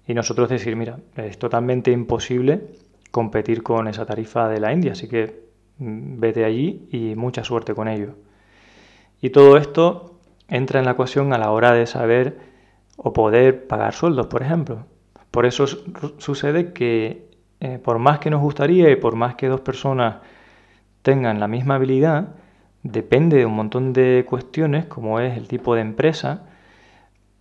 Y 0.06 0.14
nosotros 0.14 0.50
decir, 0.50 0.76
mira, 0.76 1.00
es 1.16 1.38
totalmente 1.38 1.92
imposible 1.92 2.68
competir 3.12 3.64
con 3.64 3.88
esa 3.88 4.06
tarifa 4.06 4.50
de 4.50 4.60
la 4.60 4.74
India, 4.74 4.92
así 4.92 5.08
que 5.08 5.48
mm, 5.78 6.20
vete 6.20 6.44
allí 6.44 6.88
y 6.92 7.16
mucha 7.16 7.44
suerte 7.44 7.74
con 7.74 7.88
ello. 7.88 8.16
Y 9.22 9.30
todo 9.30 9.56
esto 9.56 10.20
entra 10.50 10.80
en 10.80 10.86
la 10.86 10.92
ecuación 10.92 11.32
a 11.32 11.38
la 11.38 11.52
hora 11.52 11.72
de 11.72 11.86
saber 11.86 12.53
o 12.98 13.14
poder 13.14 13.68
pagar 13.68 13.94
sueldos, 13.94 14.28
por 14.28 14.42
ejemplo. 14.42 14.86
Por 15.32 15.46
eso 15.46 15.66
sucede 16.18 16.74
que 16.74 17.30
eh, 17.60 17.80
por 17.80 17.98
más 18.00 18.20
que 18.20 18.30
nos 18.30 18.42
gustaría 18.42 18.92
y 18.92 18.96
por 18.98 19.16
más 19.16 19.36
que 19.36 19.48
dos 19.48 19.62
personas 19.62 20.18
tengan 21.02 21.40
la 21.40 21.48
misma 21.48 21.76
habilidad, 21.76 22.36
depende 22.84 23.38
de 23.38 23.46
un 23.46 23.56
montón 23.56 23.94
de 23.94 24.26
cuestiones, 24.28 24.86
como 24.86 25.20
es 25.20 25.38
el 25.38 25.48
tipo 25.48 25.76
de 25.76 25.82
empresa, 25.82 26.44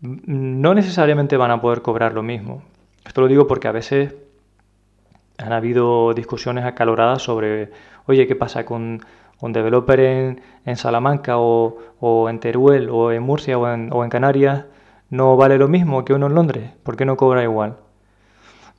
no 0.00 0.74
necesariamente 0.74 1.36
van 1.36 1.50
a 1.50 1.60
poder 1.60 1.82
cobrar 1.82 2.14
lo 2.14 2.22
mismo. 2.22 2.62
Esto 3.04 3.20
lo 3.20 3.28
digo 3.28 3.46
porque 3.46 3.68
a 3.68 3.72
veces 3.72 4.14
han 5.38 5.52
habido 5.52 6.14
discusiones 6.14 6.64
acaloradas 6.64 7.22
sobre, 7.22 7.70
oye, 8.06 8.26
¿qué 8.26 8.36
pasa 8.36 8.64
con 8.64 9.00
un 9.40 9.52
developer 9.52 10.00
en, 10.00 10.76
Salamanca 10.76 11.38
o, 11.38 12.28
en 12.28 12.38
Teruel 12.40 12.88
o 12.90 13.12
en 13.12 13.22
Murcia 13.22 13.58
o 13.58 14.04
en 14.04 14.10
Canarias? 14.10 14.66
No 15.12 15.36
vale 15.36 15.58
lo 15.58 15.68
mismo 15.68 16.06
que 16.06 16.14
uno 16.14 16.26
en 16.26 16.34
Londres? 16.34 16.70
¿Por 16.82 16.96
qué 16.96 17.04
no 17.04 17.18
cobra 17.18 17.42
igual? 17.42 17.76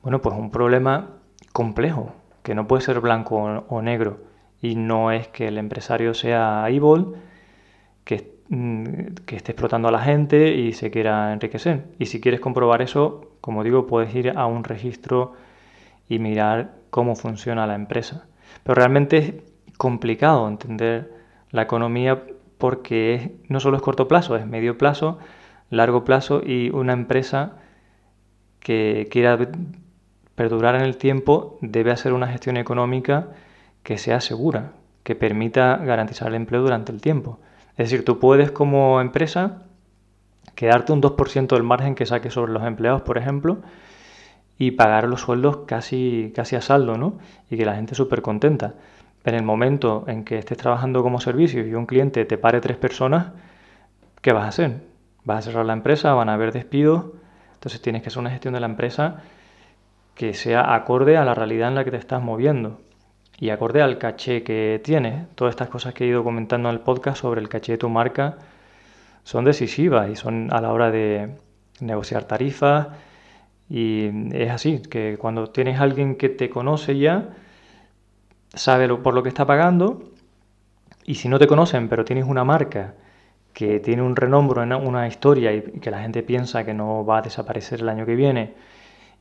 Bueno, 0.02 0.20
pues 0.20 0.36
un 0.36 0.50
problema 0.50 1.10
complejo, 1.52 2.12
que 2.42 2.56
no 2.56 2.66
puede 2.66 2.82
ser 2.82 2.98
blanco 2.98 3.36
o 3.36 3.82
negro. 3.82 4.18
Y 4.60 4.74
no 4.74 5.12
es 5.12 5.28
que 5.28 5.46
el 5.46 5.58
empresario 5.58 6.12
sea 6.12 6.66
evil, 6.68 7.14
que, 8.02 8.34
mm, 8.48 9.14
que 9.24 9.36
esté 9.36 9.52
explotando 9.52 9.86
a 9.86 9.92
la 9.92 10.00
gente 10.00 10.54
y 10.56 10.72
se 10.72 10.90
quiera 10.90 11.32
enriquecer. 11.32 11.84
Y 12.00 12.06
si 12.06 12.20
quieres 12.20 12.40
comprobar 12.40 12.82
eso, 12.82 13.30
como 13.40 13.62
digo, 13.62 13.86
puedes 13.86 14.12
ir 14.12 14.32
a 14.36 14.46
un 14.46 14.64
registro 14.64 15.34
y 16.08 16.18
mirar 16.18 16.74
cómo 16.90 17.14
funciona 17.14 17.64
la 17.68 17.76
empresa. 17.76 18.26
Pero 18.64 18.74
realmente 18.74 19.18
es 19.18 19.34
complicado 19.78 20.48
entender 20.48 21.14
la 21.52 21.62
economía 21.62 22.24
porque 22.58 23.36
no 23.48 23.60
solo 23.60 23.76
es 23.76 23.84
corto 23.84 24.08
plazo, 24.08 24.34
es 24.34 24.46
medio 24.46 24.76
plazo 24.76 25.18
largo 25.70 26.04
plazo 26.04 26.42
y 26.44 26.70
una 26.70 26.92
empresa 26.92 27.56
que 28.60 29.08
quiera 29.10 29.38
perdurar 30.34 30.74
en 30.74 30.82
el 30.82 30.96
tiempo 30.96 31.58
debe 31.60 31.90
hacer 31.90 32.12
una 32.12 32.28
gestión 32.28 32.56
económica 32.56 33.28
que 33.82 33.98
sea 33.98 34.20
segura, 34.20 34.72
que 35.02 35.14
permita 35.14 35.76
garantizar 35.76 36.28
el 36.28 36.34
empleo 36.34 36.62
durante 36.62 36.92
el 36.92 37.00
tiempo. 37.00 37.38
Es 37.72 37.90
decir, 37.90 38.04
tú 38.04 38.18
puedes 38.18 38.50
como 38.50 39.00
empresa 39.00 39.62
quedarte 40.54 40.92
un 40.92 41.02
2% 41.02 41.48
del 41.48 41.62
margen 41.62 41.94
que 41.94 42.06
saques 42.06 42.32
sobre 42.32 42.52
los 42.52 42.64
empleados, 42.64 43.02
por 43.02 43.18
ejemplo, 43.18 43.58
y 44.56 44.72
pagar 44.72 45.08
los 45.08 45.22
sueldos 45.22 45.58
casi, 45.66 46.32
casi 46.34 46.56
a 46.56 46.60
saldo, 46.60 46.96
¿no? 46.96 47.18
Y 47.50 47.56
que 47.56 47.66
la 47.66 47.74
gente 47.74 47.94
súper 47.94 48.22
contenta. 48.22 48.74
En 49.24 49.34
el 49.34 49.42
momento 49.42 50.04
en 50.06 50.24
que 50.24 50.38
estés 50.38 50.58
trabajando 50.58 51.02
como 51.02 51.20
servicio 51.20 51.66
y 51.66 51.74
un 51.74 51.86
cliente 51.86 52.24
te 52.24 52.38
pare 52.38 52.60
tres 52.60 52.76
personas, 52.76 53.32
¿qué 54.20 54.32
vas 54.32 54.44
a 54.44 54.48
hacer? 54.48 54.93
Vas 55.24 55.38
a 55.38 55.42
cerrar 55.50 55.66
la 55.66 55.72
empresa, 55.72 56.12
van 56.14 56.28
a 56.28 56.34
haber 56.34 56.52
despidos, 56.52 57.06
entonces 57.54 57.80
tienes 57.80 58.02
que 58.02 58.08
hacer 58.08 58.20
una 58.20 58.30
gestión 58.30 58.54
de 58.54 58.60
la 58.60 58.66
empresa 58.66 59.22
que 60.14 60.34
sea 60.34 60.74
acorde 60.74 61.16
a 61.16 61.24
la 61.24 61.34
realidad 61.34 61.68
en 61.68 61.74
la 61.74 61.84
que 61.84 61.90
te 61.90 61.96
estás 61.96 62.22
moviendo 62.22 62.80
y 63.38 63.50
acorde 63.50 63.82
al 63.82 63.98
caché 63.98 64.42
que 64.42 64.80
tienes. 64.84 65.28
Todas 65.34 65.52
estas 65.52 65.68
cosas 65.68 65.94
que 65.94 66.04
he 66.04 66.08
ido 66.08 66.22
comentando 66.22 66.68
en 66.68 66.74
el 66.74 66.80
podcast 66.80 67.20
sobre 67.20 67.40
el 67.40 67.48
caché 67.48 67.72
de 67.72 67.78
tu 67.78 67.88
marca 67.88 68.38
son 69.24 69.44
decisivas 69.44 70.10
y 70.10 70.16
son 70.16 70.52
a 70.52 70.60
la 70.60 70.72
hora 70.72 70.90
de 70.90 71.36
negociar 71.80 72.24
tarifas 72.24 72.88
y 73.68 74.10
es 74.36 74.50
así, 74.50 74.80
que 74.82 75.16
cuando 75.18 75.48
tienes 75.48 75.80
alguien 75.80 76.16
que 76.16 76.28
te 76.28 76.50
conoce 76.50 76.98
ya, 76.98 77.30
sabe 78.52 78.88
por 78.96 79.14
lo 79.14 79.22
que 79.22 79.30
está 79.30 79.46
pagando 79.46 80.12
y 81.04 81.16
si 81.16 81.28
no 81.28 81.38
te 81.38 81.46
conocen 81.46 81.88
pero 81.88 82.04
tienes 82.04 82.26
una 82.26 82.44
marca 82.44 82.94
que 83.54 83.80
tiene 83.80 84.02
un 84.02 84.16
renombre, 84.16 84.62
una 84.76 85.08
historia 85.08 85.52
y 85.54 85.62
que 85.80 85.90
la 85.90 86.02
gente 86.02 86.22
piensa 86.22 86.64
que 86.64 86.74
no 86.74 87.06
va 87.06 87.18
a 87.18 87.22
desaparecer 87.22 87.80
el 87.80 87.88
año 87.88 88.04
que 88.04 88.16
viene 88.16 88.54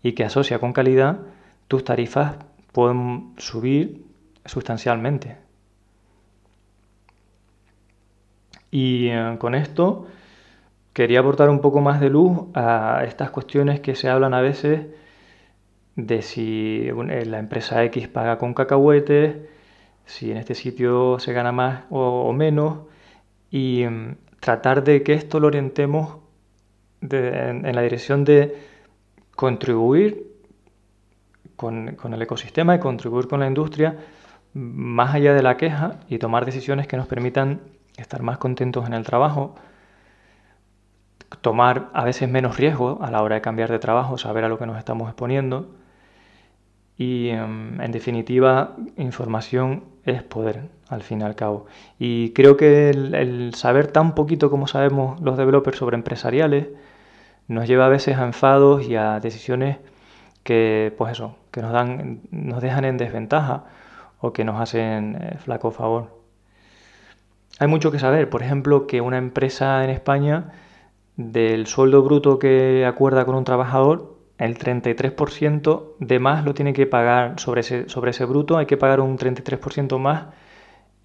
y 0.02 0.14
que 0.14 0.26
asocia 0.26 0.60
con 0.60 0.74
calidad, 0.74 1.20
tus 1.68 1.84
tarifas 1.86 2.36
pueden 2.72 3.34
subir 3.38 4.06
sustancialmente. 4.46 5.38
Y 8.72 9.10
eh, 9.10 9.38
con 9.40 9.56
esto 9.56 10.08
quería 10.94 11.20
aportar 11.20 11.50
un 11.50 11.62
poco 11.62 11.80
más 11.82 12.02
de 12.02 12.10
luz 12.10 12.40
a 12.56 13.04
estas 13.06 13.30
cuestiones 13.32 13.80
que 13.82 13.96
se 13.96 14.10
hablan 14.10 14.34
a 14.34 14.42
veces 14.42 14.88
de 15.96 16.22
si 16.24 16.88
eh, 16.88 17.26
la 17.26 17.40
empresa 17.40 17.84
X 17.86 18.08
paga 18.08 18.40
con 18.40 18.56
cacahuetes, 18.56 19.38
si 20.06 20.32
en 20.32 20.38
este 20.38 20.56
sitio 20.56 21.20
se 21.20 21.34
gana 21.34 21.52
más 21.52 21.84
o 21.92 22.34
menos, 22.34 22.80
y 23.54 23.86
mm, 23.86 24.16
tratar 24.44 24.84
de 24.84 25.04
que 25.04 25.14
esto 25.14 25.40
lo 25.40 25.48
orientemos 25.48 26.18
en, 27.02 27.74
la 27.74 27.82
dirección 27.82 28.26
de 28.26 28.58
contribuir 29.38 30.28
con, 31.56 31.96
el 32.14 32.22
ecosistema 32.22 32.76
y 32.76 32.80
contribuir 32.80 33.30
con 33.30 33.40
la 33.40 33.48
industria 33.48 33.96
más 34.54 35.16
allá 35.16 35.34
de 35.34 35.44
la 35.44 35.56
queja 35.56 36.02
y 36.10 36.18
tomar 36.18 36.46
decisiones 36.46 36.88
que 36.88 36.98
nos 36.98 37.08
permitan 37.08 37.62
estar 37.96 38.22
más 38.22 38.38
contentos 38.38 38.86
en 38.86 38.94
el 38.94 39.06
trabajo, 39.06 39.56
tomar 41.40 41.90
a 41.94 42.04
veces 42.04 42.30
menos 42.30 42.58
riesgo 42.58 43.00
a 43.02 43.12
la 43.12 43.24
hora 43.24 43.36
de 43.36 43.42
cambiar 43.42 43.72
de 43.72 43.80
trabajo, 43.80 44.18
saber 44.18 44.44
a 44.44 44.50
lo 44.50 44.60
que 44.60 44.66
nos 44.66 44.78
estamos 44.78 45.08
exponiendo 45.08 45.70
Y 46.98 47.30
em, 47.30 47.82
en 47.82 47.92
definitiva, 47.92 48.76
información 48.98 49.84
es 50.06 50.24
poder, 50.24 50.70
al 50.90 51.04
fin 51.04 51.22
y 51.22 51.24
al 51.24 51.36
cabo. 51.36 51.66
Y 52.00 52.32
creo 52.32 52.58
que 52.58 52.90
el, 52.90 53.54
saber 53.56 53.88
tan 53.88 54.16
poquito 54.16 54.50
como 54.50 54.68
sabemos 54.68 55.20
los 55.22 55.38
developers 55.38 55.78
sobre 55.78 55.96
empresariales 55.96 56.68
nos 57.48 57.68
lleva 57.68 57.86
a 57.86 57.90
veces 57.90 58.18
a 58.18 58.24
enfados 58.24 58.88
y 58.88 58.96
a 58.96 59.20
decisiones 59.20 59.78
que, 60.44 60.94
pues 60.98 61.14
eso, 61.14 61.36
que 61.52 61.62
nos, 61.62 61.72
dan, 61.74 62.22
nos 62.32 62.62
dejan 62.62 62.86
en 62.86 62.98
desventaja 62.98 63.66
o 64.20 64.34
que 64.34 64.44
nos 64.44 64.60
hacen 64.60 65.18
eh, 65.22 65.38
flaco 65.38 65.72
favor. 65.72 66.24
Hay 67.60 67.68
mucho 67.68 67.92
que 67.92 68.00
saber, 68.00 68.30
por 68.30 68.42
ejemplo, 68.42 68.88
que 68.88 69.02
una 69.02 69.18
empresa 69.18 69.84
en 69.84 69.90
España 69.90 70.52
del 71.18 71.68
sueldo 71.68 72.02
bruto 72.04 72.40
que 72.40 72.86
acuerda 72.86 73.26
con 73.26 73.36
un 73.36 73.44
trabajador, 73.44 74.13
el 74.44 74.58
33% 74.58 75.96
de 76.00 76.20
más 76.20 76.44
lo 76.44 76.54
tiene 76.54 76.74
que 76.74 76.86
pagar 76.86 77.40
sobre 77.40 77.62
ese, 77.62 77.88
sobre 77.88 78.12
ese 78.12 78.26
bruto, 78.26 78.58
hay 78.58 78.66
que 78.66 78.76
pagar 78.76 79.00
un 79.00 79.18
33% 79.18 79.98
más 80.00 80.26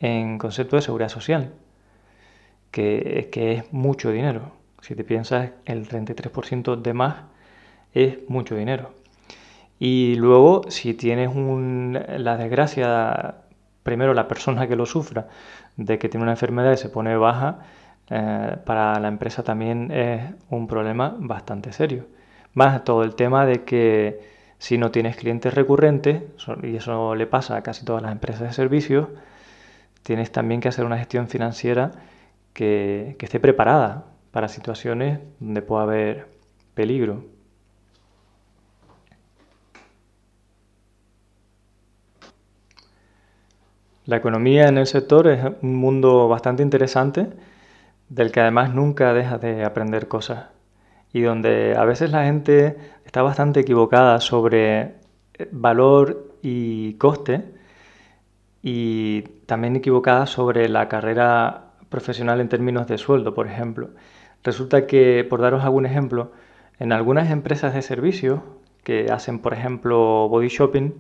en 0.01 0.39
concepto 0.39 0.75
de 0.75 0.83
seguridad 0.83 1.09
social, 1.09 1.53
que, 2.73 3.29
que 3.31 3.53
es 3.53 3.73
mucho 3.73 4.11
dinero. 4.11 4.53
Si 4.81 4.97
te 4.97 5.05
piensas, 5.05 5.53
el 5.67 5.89
33% 5.89 6.83
de 6.83 6.95
más 6.95 7.17
es 7.95 8.19
mucho 8.29 8.57
dinero. 8.57 8.91
Y 9.79 10.17
luego, 10.17 10.63
si 10.69 10.95
tienes 10.95 11.31
la 11.37 12.37
desgracia, 12.37 13.37
primero 13.85 14.15
la 14.15 14.27
persona 14.27 14.67
que 14.67 14.75
lo 14.75 14.85
sufra, 14.85 15.29
de 15.77 15.99
que 16.01 16.09
tiene 16.09 16.25
una 16.25 16.33
enfermedad 16.33 16.73
y 16.73 16.77
se 16.77 16.89
pone 16.89 17.17
baja, 17.17 17.61
eh, 18.11 18.57
para 18.65 18.99
la 18.99 19.09
empresa 19.09 19.45
también 19.45 19.93
es 19.93 20.35
un 20.51 20.67
problema 20.67 21.15
bastante 21.19 21.73
serio. 21.73 22.18
Más 22.55 22.85
todo 22.85 23.03
el 23.05 23.15
tema 23.15 23.47
de 23.47 23.65
que 23.65 24.21
si 24.59 24.77
no 24.79 24.91
tienes 24.91 25.17
clientes 25.17 25.55
recurrentes, 25.55 26.23
y 26.63 26.77
eso 26.77 27.15
le 27.15 27.27
pasa 27.27 27.57
a 27.57 27.63
casi 27.63 27.85
todas 27.85 28.03
las 28.03 28.13
empresas 28.13 28.43
de 28.43 28.53
servicios, 28.53 29.09
tienes 30.03 30.33
también 30.33 30.61
que 30.61 30.69
hacer 30.69 30.85
una 30.85 30.99
gestión 30.99 31.29
financiera 31.29 31.93
que, 32.53 33.17
esté 33.21 33.41
preparada 33.41 34.07
para 34.33 34.49
situaciones 34.49 35.21
donde 35.41 35.63
pueda 35.63 35.83
haber 35.85 36.29
peligro. 36.75 37.25
La 44.07 44.17
economía 44.17 44.69
en 44.69 44.79
el 44.79 44.87
sector 44.87 45.29
es 45.29 45.45
un 45.63 45.77
mundo 45.77 46.29
bastante 46.29 46.63
interesante, 46.63 47.29
del 48.09 48.33
que 48.33 48.41
además 48.41 48.75
nunca 48.75 49.13
deja 49.13 49.39
de 49.39 49.65
aprender 49.65 50.09
cosas 50.09 50.47
y 51.19 51.23
donde 51.23 51.75
a 51.77 51.85
veces 51.85 52.13
la 52.13 52.25
gente 52.25 52.77
está 53.05 53.23
bastante 53.23 53.61
equivocada 53.61 54.21
sobre 54.21 54.81
eh, 55.35 55.49
valor 55.51 56.37
y 56.43 56.95
coste 56.95 57.45
y 58.63 59.23
también 59.47 59.75
equivocada 59.75 60.27
sobre 60.27 60.69
la 60.69 60.89
carrera 60.89 61.73
profesional 61.89 62.41
en 62.41 62.49
términos 62.49 62.87
de 62.87 62.99
sueldo, 62.99 63.35
por 63.35 63.49
ejemplo. 63.49 63.91
Resulta 64.45 64.87
que, 64.87 65.27
por 65.29 65.41
daros 65.41 65.65
algún 65.65 65.87
ejemplo, 65.87 66.31
en 66.79 66.93
algunas 66.93 67.31
empresas 67.31 67.75
de 67.75 67.83
servicios 67.83 68.41
que 68.85 69.11
hacen, 69.11 69.41
por 69.41 69.55
ejemplo, 69.55 70.29
body 70.29 70.49
shopping, 70.49 70.93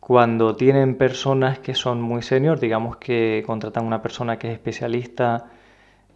cuando 0.00 0.56
tienen 0.56 0.96
personas 0.96 1.58
que 1.58 1.74
son 1.74 2.02
muy 2.02 2.20
senior, 2.20 2.60
digamos 2.60 2.98
que 2.98 3.42
contratan 3.46 3.86
una 3.86 4.02
persona 4.02 4.38
que 4.38 4.48
es 4.48 4.52
especialista 4.54 5.46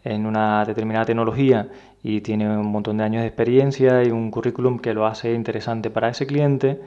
en 0.04 0.26
una 0.26 0.64
determinada 0.64 1.04
tecnología 1.04 1.68
y 2.02 2.20
tiene 2.20 2.48
un 2.48 2.66
montón 2.66 2.98
de 2.98 3.04
años 3.04 3.22
de 3.22 3.28
experiencia 3.28 4.02
y 4.02 4.10
un 4.10 4.30
currículum 4.30 4.78
que 4.78 4.94
lo 4.94 5.06
hace 5.06 5.32
interesante 5.34 5.90
para 5.90 6.08
ese 6.08 6.26
cliente, 6.26 6.80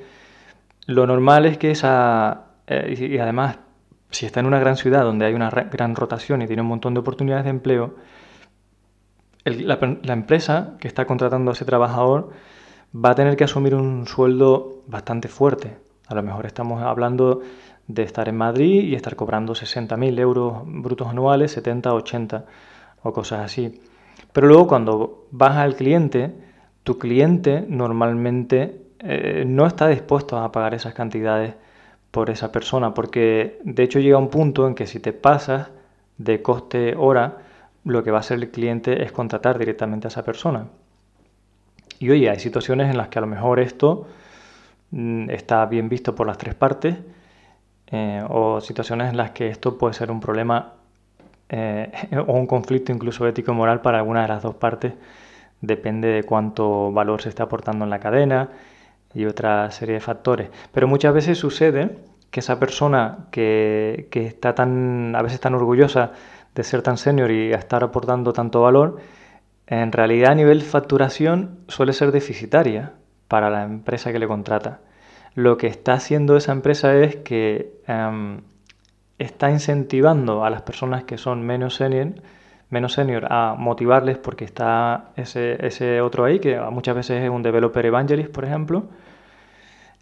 lo 0.88 1.08
normal 1.08 1.45
es 1.45 1.58
que 1.58 1.71
esa, 1.71 2.45
eh, 2.67 2.95
y 2.97 3.17
además, 3.17 3.60
si 4.12 4.25
está 4.25 4.41
en 4.41 4.45
una 4.45 4.60
gran 4.60 4.78
ciudad 4.78 5.04
donde 5.04 5.25
hay 5.25 5.34
una 5.34 5.49
gran 5.49 5.95
rotación 5.95 6.41
y 6.41 6.47
tiene 6.47 6.62
un 6.62 6.67
montón 6.67 6.93
de 6.93 6.99
oportunidades 6.99 7.45
de 7.45 7.51
empleo, 7.51 7.95
la, 9.45 9.80
la 10.04 10.13
empresa 10.13 10.75
que 10.80 10.88
está 10.88 11.06
contratando 11.06 11.51
a 11.51 11.54
ese 11.54 11.65
trabajador 11.65 12.32
va 12.93 13.12
a 13.12 13.15
tener 13.15 13.36
que 13.38 13.43
asumir 13.43 13.75
un 13.75 14.08
sueldo 14.08 14.84
bastante 14.88 15.28
fuerte, 15.28 15.78
a 16.08 16.15
lo 16.15 16.23
mejor 16.23 16.45
estamos 16.45 16.82
hablando 16.84 17.41
de 17.88 18.04
estar 18.04 18.28
en 18.28 18.38
Madrid 18.38 18.84
y 18.84 18.95
estar 18.95 19.15
cobrando 19.15 19.54
60.000 19.54 20.19
euros 20.19 20.63
brutos 20.65 21.08
anuales, 21.08 21.51
70, 21.51 21.93
80 21.93 22.45
o 23.05 23.13
cosas 23.13 23.39
así. 23.45 23.79
Pero 24.33 24.47
luego 24.47 24.67
cuando 24.67 25.27
vas 25.31 25.57
al 25.57 25.75
cliente, 25.75 26.33
tu 26.83 26.97
cliente 26.97 27.63
normalmente 27.67 28.81
eh, 28.99 29.45
no 29.47 29.65
está 29.67 29.87
dispuesto 29.87 30.37
a 30.37 30.51
pagar 30.51 30.73
esas 30.73 30.93
cantidades 30.93 31.53
por 32.11 32.29
esa 32.29 32.51
persona, 32.51 32.93
porque 32.93 33.59
de 33.63 33.83
hecho 33.83 33.99
llega 33.99 34.17
un 34.17 34.29
punto 34.29 34.67
en 34.67 34.73
que 34.73 34.87
si 34.87 34.99
te 34.99 35.13
pasas 35.13 35.69
de 36.17 36.41
coste 36.41 36.95
hora, 36.97 37.37
lo 37.83 38.03
que 38.03 38.11
va 38.11 38.17
a 38.17 38.21
hacer 38.21 38.39
el 38.39 38.49
cliente 38.49 39.03
es 39.03 39.11
contratar 39.11 39.59
directamente 39.59 40.07
a 40.07 40.09
esa 40.09 40.23
persona. 40.23 40.67
Y 41.99 42.09
oye, 42.09 42.29
hay 42.29 42.39
situaciones 42.39 42.89
en 42.89 42.97
las 42.97 43.09
que 43.09 43.19
a 43.19 43.21
lo 43.21 43.27
mejor 43.27 43.59
esto 43.59 44.07
Mm, 44.91 45.29
está 45.29 45.65
bien 45.65 45.89
visto 45.89 46.15
por 46.15 46.25
las 46.27 46.37
tres 46.37 46.55
partes 46.55 46.95
eh, 47.87 48.23
o 48.29 48.61
situaciones 48.61 49.09
en 49.09 49.17
las 49.17 49.31
que 49.31 49.49
esto 49.49 49.77
puede 49.77 49.93
ser 49.93 50.11
un 50.11 50.21
problema 50.21 50.75
eh, 51.49 51.91
o 52.27 52.34
un 52.34 52.47
conflicto 52.47 52.91
incluso 52.91 53.27
ético-moral 53.27 53.81
para 53.81 53.99
alguna 53.99 54.23
de 54.23 54.27
las 54.29 54.43
dos 54.43 54.55
partes, 54.55 54.93
depende 55.62 56.10
de 56.10 56.23
cuánto 56.23 56.91
valor 56.91 57.21
se 57.21 57.29
está 57.29 57.43
aportando 57.43 57.86
en 57.86 57.89
la 57.89 57.99
cadena 57.99 58.49
y 59.13 59.25
otra 59.25 59.71
serie 59.71 59.95
de 59.95 60.01
factores. 60.01 60.49
Pero 60.71 60.88
muchas 60.88 61.13
veces 61.13 61.38
sucede 61.38 61.97
que 62.31 62.41
esa 62.41 62.60
persona 62.60 63.27
que, 63.31 64.08
que 64.12 64.25
está 64.27 64.55
tan, 64.55 65.15
a 65.15 65.21
veces 65.21 65.39
tan 65.39 65.55
orgullosa 65.55 66.12
de 66.53 66.63
ser 66.63 66.81
tan 66.81 66.97
senior 66.97 67.31
y 67.31 67.53
estar 67.53 67.84
aportando 67.84 68.34
tanto 68.34 68.62
valor, 68.62 68.97
en 69.67 69.91
realidad 69.91 70.31
a 70.31 70.36
nivel 70.36 70.62
facturación 70.62 71.60
suele 71.67 71.93
ser 71.93 72.12
deficitaria 72.12 72.93
para 73.27 73.49
la 73.49 73.63
empresa 73.63 74.12
que 74.12 74.19
le 74.19 74.27
contrata. 74.27 74.81
Lo 75.34 75.58
que 75.58 75.67
está 75.67 75.93
haciendo 75.93 76.38
esa 76.38 76.51
empresa 76.53 76.95
es 76.95 77.17
que 77.17 77.73
em, 77.88 78.41
está 79.19 79.49
incentivando 79.49 80.43
a 80.45 80.49
las 80.49 80.62
personas 80.62 81.04
que 81.04 81.17
son 81.17 81.41
menos 81.45 81.75
senior, 81.75 82.13
menos 82.69 82.93
senior 82.93 83.28
a 83.30 83.56
motivarles 83.58 84.17
porque 84.17 84.45
está 84.45 85.12
ese, 85.15 86.01
otro 86.01 86.25
ahí, 86.25 86.39
que 86.39 86.60
muchas 86.71 86.95
veces 86.95 87.23
es 87.23 87.30
un 87.30 87.43
developer 87.43 87.86
evangelist, 87.86 88.32
por 88.32 88.45
ejemplo. 88.45 88.86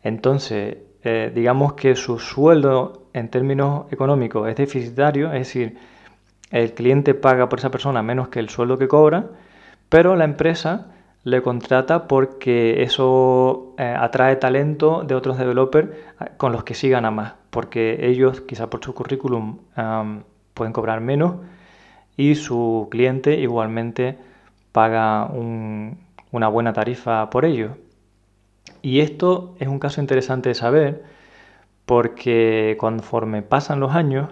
Entonces, 0.04 0.78
eh, 1.04 1.32
digamos 1.34 1.74
que 1.74 1.96
su 1.96 2.20
sueldo 2.20 3.08
en 3.14 3.30
términos 3.30 3.86
económicos 3.92 4.50
es 4.50 4.56
deficitario, 4.56 5.28
es 5.28 5.40
decir, 5.40 5.78
el 6.52 6.74
cliente 6.74 7.14
paga 7.14 7.50
por 7.50 7.60
esa 7.60 7.72
persona 7.72 8.04
menos 8.04 8.30
que 8.30 8.40
el 8.40 8.50
sueldo 8.50 8.78
que 8.78 8.88
cobra, 8.88 9.26
pero 9.90 10.16
la 10.16 10.26
empresa 10.26 10.93
le 11.24 11.42
contrata 11.42 12.08
porque 12.08 12.84
eso 12.84 13.76
eh, 13.78 13.96
atrae 13.98 14.36
talento 14.36 15.04
de 15.04 15.16
otros 15.16 15.38
developers 15.38 15.90
eh, 15.90 16.26
con 16.38 16.52
los 16.52 16.64
que 16.64 16.74
sí 16.74 16.90
gana 16.90 17.12
más, 17.12 17.36
porque 17.50 18.08
ellos 18.08 18.42
quizá 18.42 18.70
por 18.70 18.84
su 18.84 18.94
currículum 18.94 19.60
pueden 20.54 20.74
cobrar 20.74 21.02
menos 21.02 21.36
y 22.18 22.36
su 22.36 22.88
cliente 22.92 23.40
igualmente 23.40 24.18
paga 24.72 25.26
una 25.26 26.48
buena 26.48 26.74
tarifa 26.74 27.30
por 27.30 27.46
ello. 27.46 27.78
Y 28.82 29.00
esto 29.00 29.56
es 29.60 29.68
un 29.68 29.80
caso 29.80 30.02
interesante 30.02 30.50
de 30.50 30.56
saber 30.56 31.04
porque 31.86 32.76
conforme 32.80 33.42
pasan 33.42 33.80
los 33.80 33.94
años 33.94 34.30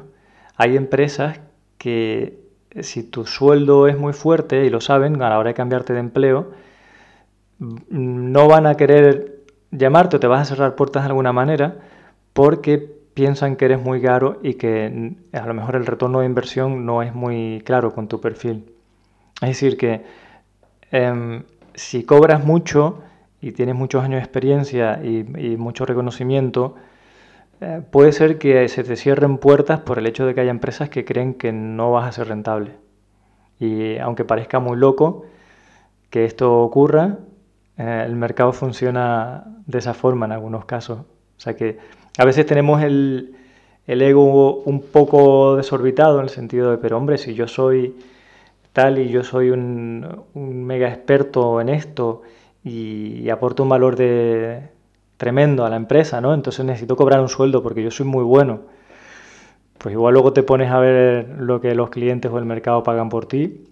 hay 0.57 0.77
empresas 0.77 1.39
que 1.77 2.39
si 2.81 3.03
tu 3.03 3.25
sueldo 3.25 3.87
es 3.87 3.97
muy 3.97 4.13
fuerte 4.13 4.65
y 4.65 4.69
lo 4.69 4.81
saben 4.81 5.21
a 5.21 5.29
la 5.29 5.39
hora 5.39 5.49
de 5.49 5.53
cambiarte 5.53 5.93
de 5.93 5.99
empleo, 5.99 6.51
no 7.89 8.47
van 8.47 8.65
a 8.65 8.75
querer 8.75 9.43
llamarte 9.71 10.17
o 10.17 10.19
te 10.19 10.27
vas 10.27 10.41
a 10.41 10.55
cerrar 10.55 10.75
puertas 10.75 11.03
de 11.03 11.09
alguna 11.09 11.31
manera 11.31 11.77
porque 12.33 12.79
piensan 13.13 13.55
que 13.55 13.65
eres 13.65 13.81
muy 13.81 14.01
caro 14.01 14.39
y 14.41 14.55
que 14.55 15.15
a 15.31 15.45
lo 15.45 15.53
mejor 15.53 15.75
el 15.75 15.85
retorno 15.85 16.19
de 16.21 16.25
inversión 16.25 16.85
no 16.85 17.03
es 17.03 17.13
muy 17.13 17.61
claro 17.65 17.93
con 17.93 18.07
tu 18.07 18.19
perfil. 18.19 18.65
Es 19.41 19.49
decir, 19.49 19.77
que 19.77 20.03
em, 20.91 21.43
si 21.75 22.03
cobras 22.03 22.43
mucho 22.43 22.99
y 23.41 23.51
tienes 23.51 23.75
muchos 23.75 24.03
años 24.03 24.17
de 24.17 24.23
experiencia 24.23 25.01
y, 25.03 25.23
mucho 25.57 25.85
reconocimiento, 25.85 26.75
eh, 27.61 27.81
puede 27.91 28.11
ser 28.11 28.37
que 28.37 28.67
se 28.69 28.83
te 28.83 28.95
cierren 28.95 29.37
puertas 29.37 29.81
por 29.81 29.99
el 29.99 30.07
hecho 30.07 30.25
de 30.25 30.33
que 30.33 30.41
haya 30.41 30.51
empresas 30.51 30.89
que 30.89 31.05
creen 31.05 31.35
que 31.35 31.51
no 31.51 31.91
vas 31.91 32.07
a 32.07 32.11
ser 32.11 32.27
rentable. 32.27 32.71
Y 33.59 33.97
aunque 33.97 34.25
parezca 34.25 34.59
muy 34.59 34.77
loco 34.77 35.25
que 36.09 36.25
esto 36.25 36.61
ocurra, 36.61 37.19
eh, 37.81 38.03
el 38.05 38.15
mercado 38.15 38.53
funciona 38.53 39.43
de 39.65 39.79
esa 39.79 39.93
forma 39.95 40.27
en 40.27 40.33
algunos 40.33 40.65
casos. 40.65 40.99
O 40.99 41.39
sea 41.39 41.55
que 41.55 41.79
a 42.17 42.25
veces 42.25 42.45
tenemos 42.45 42.83
el, 42.83 43.35
ego 43.87 44.61
un 44.63 44.81
poco 44.81 45.55
desorbitado 45.57 46.19
en 46.19 46.25
el 46.25 46.29
sentido 46.29 46.71
de, 46.71 46.77
pero 46.77 46.97
hombre, 46.97 47.17
si 47.17 47.33
yo 47.33 47.47
soy 47.47 47.95
tal 48.73 48.99
y 48.99 49.09
yo 49.09 49.23
soy 49.23 49.49
un, 49.49 50.25
mega 50.35 50.89
experto 50.89 51.59
en 51.59 51.69
esto 51.69 52.21
y, 52.63 53.29
aporto 53.29 53.63
un 53.63 53.69
valor 53.69 53.95
de 53.95 54.69
tremendo 55.17 55.65
a 55.65 55.69
la 55.69 55.75
empresa, 55.77 56.21
¿no? 56.21 56.33
Entonces 56.33 56.63
necesito 56.65 56.95
cobrar 56.95 57.21
un 57.21 57.29
sueldo 57.29 57.63
porque 57.63 57.83
yo 57.83 57.91
soy 57.91 58.05
muy 58.05 58.23
bueno. 58.23 58.61
Pues 59.79 59.93
igual 59.93 60.13
luego 60.13 60.33
te 60.33 60.43
pones 60.43 60.71
a 60.71 60.79
ver 60.79 61.27
lo 61.39 61.59
que 61.61 61.73
los 61.73 61.89
clientes 61.89 62.31
o 62.31 62.37
el 62.37 62.45
mercado 62.45 62.83
pagan 62.83 63.09
por 63.09 63.25
ti 63.25 63.65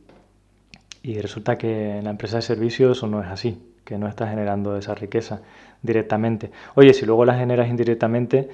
y 1.04 1.20
resulta 1.22 1.58
que 1.58 1.98
en 1.98 2.06
la 2.06 2.12
empresa 2.12 2.38
de 2.38 2.42
servicios 2.42 2.98
eso 2.98 3.08
no 3.08 3.22
es 3.22 3.28
así, 3.28 3.58
que 3.90 3.98
no 3.98 4.08
estás 4.08 4.30
generando 4.30 4.78
esa 4.78 4.94
riqueza 4.94 5.42
directamente. 5.82 6.52
Oye, 6.76 6.94
si 6.94 7.08
luego 7.08 7.26
la 7.26 7.34
generas 7.34 7.70
indirectamente 7.70 8.48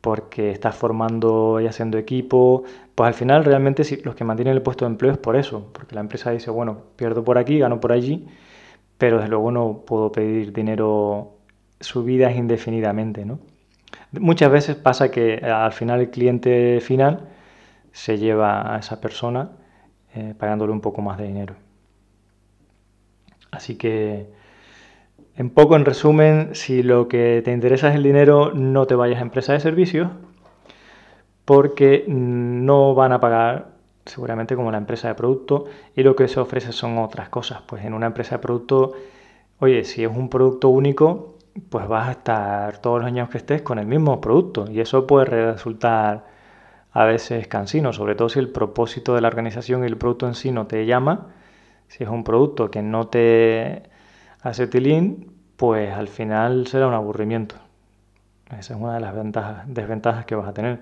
porque 0.00 0.50
estás 0.50 0.74
formando 0.74 1.60
y 1.60 1.66
haciendo 1.68 1.96
equipo, 1.96 2.64
pues 2.96 3.06
al 3.06 3.14
final 3.14 3.44
realmente 3.44 3.84
los 4.02 4.16
que 4.16 4.24
mantienen 4.24 4.54
el 4.54 4.62
puesto 4.62 4.84
de 4.84 4.90
empleo 4.90 5.12
es 5.12 5.18
por 5.18 5.36
eso, 5.36 5.70
porque 5.72 5.94
la 5.94 6.00
empresa 6.00 6.32
dice, 6.32 6.50
bueno, 6.50 6.78
pierdo 6.96 7.22
por 7.22 7.38
aquí, 7.38 7.58
gano 7.60 7.78
por 7.80 7.92
allí, 7.92 8.26
pero 8.98 9.18
desde 9.18 9.30
luego 9.30 9.52
no 9.52 9.84
puedo 9.86 10.10
pedir 10.10 10.52
dinero 10.52 11.36
subidas 11.80 12.34
indefinidamente, 12.36 13.24
¿no? 13.24 13.38
Muchas 14.12 14.50
veces 14.50 14.76
pasa 14.76 15.10
que 15.10 15.36
al 15.36 15.72
final 15.72 16.00
el 16.00 16.10
cliente 16.10 16.80
final 16.80 17.28
se 17.92 18.18
lleva 18.18 18.74
a 18.74 18.78
esa 18.80 19.00
persona 19.00 19.52
eh, 20.14 20.34
pagándole 20.38 20.72
un 20.72 20.80
poco 20.80 21.02
más 21.02 21.18
de 21.18 21.26
dinero. 21.28 21.54
Así 23.50 23.76
que, 23.76 24.30
en 25.40 25.48
poco, 25.48 25.74
en 25.74 25.86
resumen, 25.86 26.50
si 26.52 26.82
lo 26.82 27.08
que 27.08 27.40
te 27.42 27.50
interesa 27.50 27.88
es 27.88 27.94
el 27.94 28.02
dinero, 28.02 28.52
no 28.52 28.86
te 28.86 28.94
vayas 28.94 29.20
a 29.20 29.22
empresa 29.22 29.54
de 29.54 29.60
servicios, 29.60 30.10
porque 31.46 32.04
no 32.06 32.94
van 32.94 33.12
a 33.12 33.20
pagar 33.20 33.68
seguramente 34.04 34.54
como 34.54 34.70
la 34.70 34.76
empresa 34.76 35.08
de 35.08 35.14
producto 35.14 35.64
y 35.96 36.02
lo 36.02 36.14
que 36.14 36.28
se 36.28 36.40
ofrece 36.40 36.72
son 36.72 36.98
otras 36.98 37.30
cosas. 37.30 37.62
Pues 37.66 37.86
en 37.86 37.94
una 37.94 38.08
empresa 38.08 38.34
de 38.34 38.42
producto, 38.42 38.92
oye, 39.60 39.84
si 39.84 40.04
es 40.04 40.10
un 40.14 40.28
producto 40.28 40.68
único, 40.68 41.38
pues 41.70 41.88
vas 41.88 42.08
a 42.08 42.12
estar 42.12 42.76
todos 42.82 42.98
los 42.98 43.06
años 43.06 43.30
que 43.30 43.38
estés 43.38 43.62
con 43.62 43.78
el 43.78 43.86
mismo 43.86 44.20
producto 44.20 44.70
y 44.70 44.80
eso 44.80 45.06
puede 45.06 45.24
resultar 45.24 46.26
a 46.92 47.04
veces 47.06 47.48
cansino, 47.48 47.94
sobre 47.94 48.14
todo 48.14 48.28
si 48.28 48.40
el 48.40 48.50
propósito 48.50 49.14
de 49.14 49.22
la 49.22 49.28
organización 49.28 49.84
y 49.84 49.86
el 49.86 49.96
producto 49.96 50.26
en 50.26 50.34
sí 50.34 50.52
no 50.52 50.66
te 50.66 50.84
llama 50.84 51.28
si 51.88 52.04
es 52.04 52.10
un 52.10 52.24
producto 52.24 52.70
que 52.70 52.82
no 52.82 53.08
te 53.08 53.84
hace 54.42 54.66
tilín, 54.66 55.32
pues 55.56 55.92
al 55.92 56.08
final 56.08 56.66
será 56.66 56.86
un 56.86 56.94
aburrimiento. 56.94 57.56
Esa 58.46 58.74
es 58.74 58.80
una 58.80 58.94
de 58.94 59.00
las 59.00 59.14
ventajas, 59.14 59.62
desventajas 59.66 60.24
que 60.24 60.34
vas 60.34 60.48
a 60.48 60.54
tener. 60.54 60.80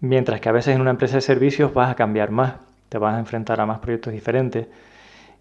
Mientras 0.00 0.40
que 0.40 0.48
a 0.48 0.52
veces 0.52 0.74
en 0.74 0.80
una 0.80 0.90
empresa 0.90 1.16
de 1.16 1.22
servicios 1.22 1.72
vas 1.72 1.90
a 1.90 1.94
cambiar 1.94 2.30
más, 2.30 2.54
te 2.88 2.98
vas 2.98 3.14
a 3.14 3.18
enfrentar 3.18 3.60
a 3.60 3.66
más 3.66 3.78
proyectos 3.78 4.12
diferentes 4.12 4.68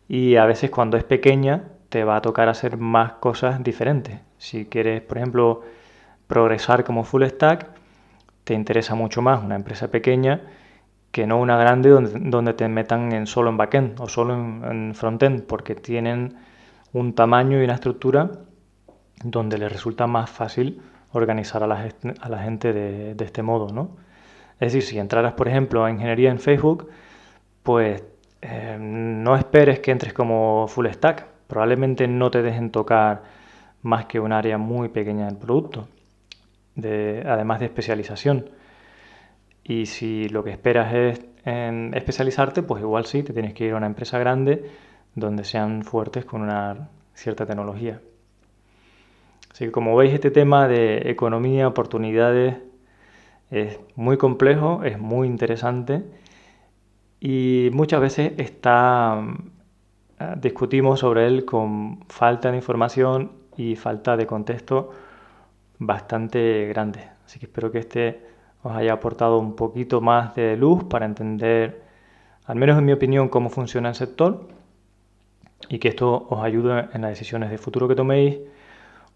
y 0.07 0.35
a 0.35 0.45
veces 0.45 0.69
cuando 0.69 0.97
es 0.97 1.03
pequeña 1.03 1.63
te 1.89 2.03
va 2.03 2.17
a 2.17 2.21
tocar 2.21 2.49
hacer 2.49 2.77
más 2.77 3.13
cosas 3.13 3.63
diferentes. 3.63 4.19
Si 4.37 4.65
quieres, 4.65 5.01
por 5.01 5.17
ejemplo, 5.17 5.61
progresar 6.27 6.83
como 6.83 7.03
full 7.03 7.23
stack, 7.25 7.67
te 8.43 8.53
interesa 8.53 8.95
mucho 8.95 9.21
más 9.21 9.43
una 9.43 9.55
empresa 9.55 9.89
pequeña 9.89 10.41
que 11.11 11.27
no 11.27 11.39
una 11.39 11.57
grande 11.57 11.89
donde, 11.89 12.11
donde 12.19 12.53
te 12.53 12.67
metan 12.67 13.11
en 13.11 13.27
solo 13.27 13.49
en 13.49 13.57
backend 13.57 13.99
o 13.99 14.07
solo 14.07 14.33
en, 14.33 14.63
en 14.63 14.95
frontend, 14.95 15.43
porque 15.43 15.75
tienen 15.75 16.35
un 16.93 17.13
tamaño 17.13 17.59
y 17.59 17.63
una 17.65 17.73
estructura 17.73 18.31
donde 19.23 19.57
les 19.57 19.71
resulta 19.71 20.07
más 20.07 20.29
fácil 20.29 20.81
organizar 21.11 21.63
a 21.63 21.67
la, 21.67 22.39
gente 22.39 22.73
de, 22.73 23.23
este 23.23 23.43
modo, 23.43 23.71
¿no? 23.71 23.97
Es 24.59 24.73
decir, 24.73 24.83
si 24.83 24.99
entraras, 24.99 25.33
por 25.33 25.47
ejemplo, 25.47 25.83
a 25.83 25.91
ingeniería 25.91 26.31
en 26.31 26.39
Facebook, 26.39 26.89
pues 27.61 28.03
eh, 28.41 28.77
no 28.79 29.35
esperes 29.35 29.79
que 29.79 29.91
entres 29.91 30.13
como 30.13 30.67
full 30.67 30.87
stack. 30.87 31.27
Probablemente 31.47 32.07
no 32.07 32.31
te 32.31 32.41
dejen 32.41 32.71
tocar 32.71 33.23
más 33.81 34.05
que 34.05 34.19
un 34.19 34.31
área 34.31 34.57
muy 34.57 34.89
pequeña 34.89 35.25
del 35.25 35.37
producto, 35.37 35.87
de, 36.75 37.23
además 37.27 37.59
de 37.59 37.65
especialización. 37.65 38.49
Y 39.63 39.85
si 39.85 40.29
lo 40.29 40.43
que 40.43 40.51
esperas 40.51 40.93
es 40.93 41.25
especializarte, 41.45 42.63
pues 42.63 42.81
igual 42.81 43.05
sí, 43.05 43.21
te 43.21 43.33
tienes 43.33 43.53
que 43.53 43.65
ir 43.65 43.73
a 43.73 43.77
una 43.77 43.85
empresa 43.85 44.17
grande 44.17 44.65
donde 45.15 45.43
sean 45.43 45.83
fuertes 45.83 46.25
con 46.25 46.41
una 46.41 46.89
cierta 47.13 47.45
tecnología. 47.45 48.01
Así 49.51 49.65
que 49.65 49.71
como 49.71 49.95
veis, 49.95 50.13
este 50.13 50.31
tema 50.31 50.67
de 50.67 51.09
economía, 51.09 51.67
oportunidades, 51.67 52.57
es 53.51 53.79
muy 53.95 54.17
complejo, 54.17 54.81
es 54.83 54.97
muy 54.97 55.27
interesante 55.27 56.03
y 57.19 57.69
muchas 57.71 58.01
veces 58.01 58.33
está, 58.37 59.23
eh, 60.19 60.33
discutimos 60.37 61.01
sobre 61.01 61.27
él 61.27 61.45
con 61.45 62.03
falta 62.09 62.49
de 62.49 62.57
información 62.57 63.31
y 63.55 63.75
falta 63.75 64.17
de 64.17 64.25
contexto 64.25 64.89
bastante 65.77 66.65
grande. 66.67 67.01
Así 67.25 67.39
que 67.39 67.45
espero 67.45 67.71
que 67.71 67.79
este 67.79 68.25
os 68.63 68.73
haya 68.73 68.93
aportado 68.93 69.37
un 69.37 69.55
poquito 69.55 70.01
más 70.01 70.33
de 70.33 70.57
luz 70.57 70.85
para 70.85 71.05
entender, 71.05 71.83
al 72.45 72.55
menos 72.55 72.79
en 72.79 72.85
mi 72.85 72.93
opinión, 72.93 73.29
cómo 73.29 73.49
funciona 73.49 73.89
el 73.89 73.95
sector 73.95 74.47
y 75.69 75.79
que 75.79 75.89
esto 75.89 76.27
os 76.29 76.43
ayude 76.43 76.87
en 76.93 77.01
las 77.01 77.11
decisiones 77.11 77.49
de 77.49 77.57
futuro 77.57 77.87
que 77.87 77.95
toméis 77.95 78.39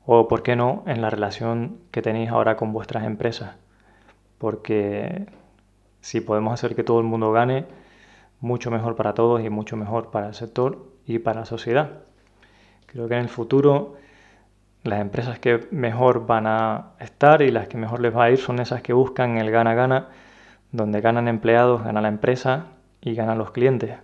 o, 0.06 0.28
por 0.28 0.44
qué 0.44 0.56
no, 0.56 0.84
en 0.88 1.02
la 1.02 1.10
relación 1.10 1.80
que 1.92 2.02
tenéis 2.02 2.30
ahora 2.30 2.56
con 2.56 2.72
vuestras 2.72 3.04
empresas. 3.04 3.56
Porque 4.38 5.26
si 6.02 6.22
podemos 6.22 6.54
hacer 6.54 6.76
que 6.76 6.84
todo 6.84 7.00
el 7.00 7.06
mundo 7.06 7.32
gane, 7.32 7.66
mucho 8.40 8.72
mejor 8.72 8.96
para 8.96 9.14
todos 9.14 9.44
y 9.44 9.50
mucho 9.50 9.76
mejor 9.76 10.12
para 10.12 10.28
el 10.28 10.34
sector 10.34 10.86
y 11.06 11.20
para 11.20 11.42
la 11.42 11.46
sociedad. 11.46 12.04
Creo 12.86 13.08
que 13.08 13.16
en 13.16 13.22
el 13.22 13.30
futuro 13.30 13.96
las 14.84 15.02
empresas 15.02 15.40
que 15.40 15.68
mejor 15.72 16.26
van 16.26 16.48
a 16.48 16.92
estar 17.00 17.42
y 17.42 17.52
las 17.52 17.68
que 17.68 17.78
mejor 17.78 18.00
les 18.00 18.16
va 18.16 18.26
a 18.26 18.32
ir 18.32 18.38
son 18.38 18.60
esas 18.60 18.82
que 18.82 18.94
buscan 18.94 19.38
el 19.38 19.52
gana-gana, 19.52 20.08
donde 20.72 21.02
ganan 21.02 21.28
empleados, 21.28 21.84
gana 21.84 22.02
la 22.02 22.08
empresa 22.08 22.68
y 23.02 23.14
ganan 23.16 23.38
los 23.38 23.52
clientes. 23.52 23.98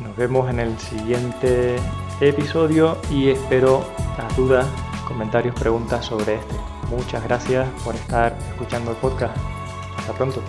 Nos 0.00 0.16
vemos 0.16 0.50
en 0.50 0.60
el 0.60 0.78
siguiente 0.78 1.76
episodio 2.20 2.98
y 3.10 3.30
espero 3.30 3.84
las 4.18 4.36
dudas, 4.36 4.66
comentarios, 5.06 5.54
preguntas 5.54 6.04
sobre 6.06 6.34
este. 6.34 6.54
Muchas 6.90 7.22
gracias 7.24 7.68
por 7.84 7.94
estar 7.94 8.36
escuchando 8.50 8.90
el 8.90 8.96
podcast. 8.96 9.36
Hasta 9.96 10.12
pronto. 10.12 10.42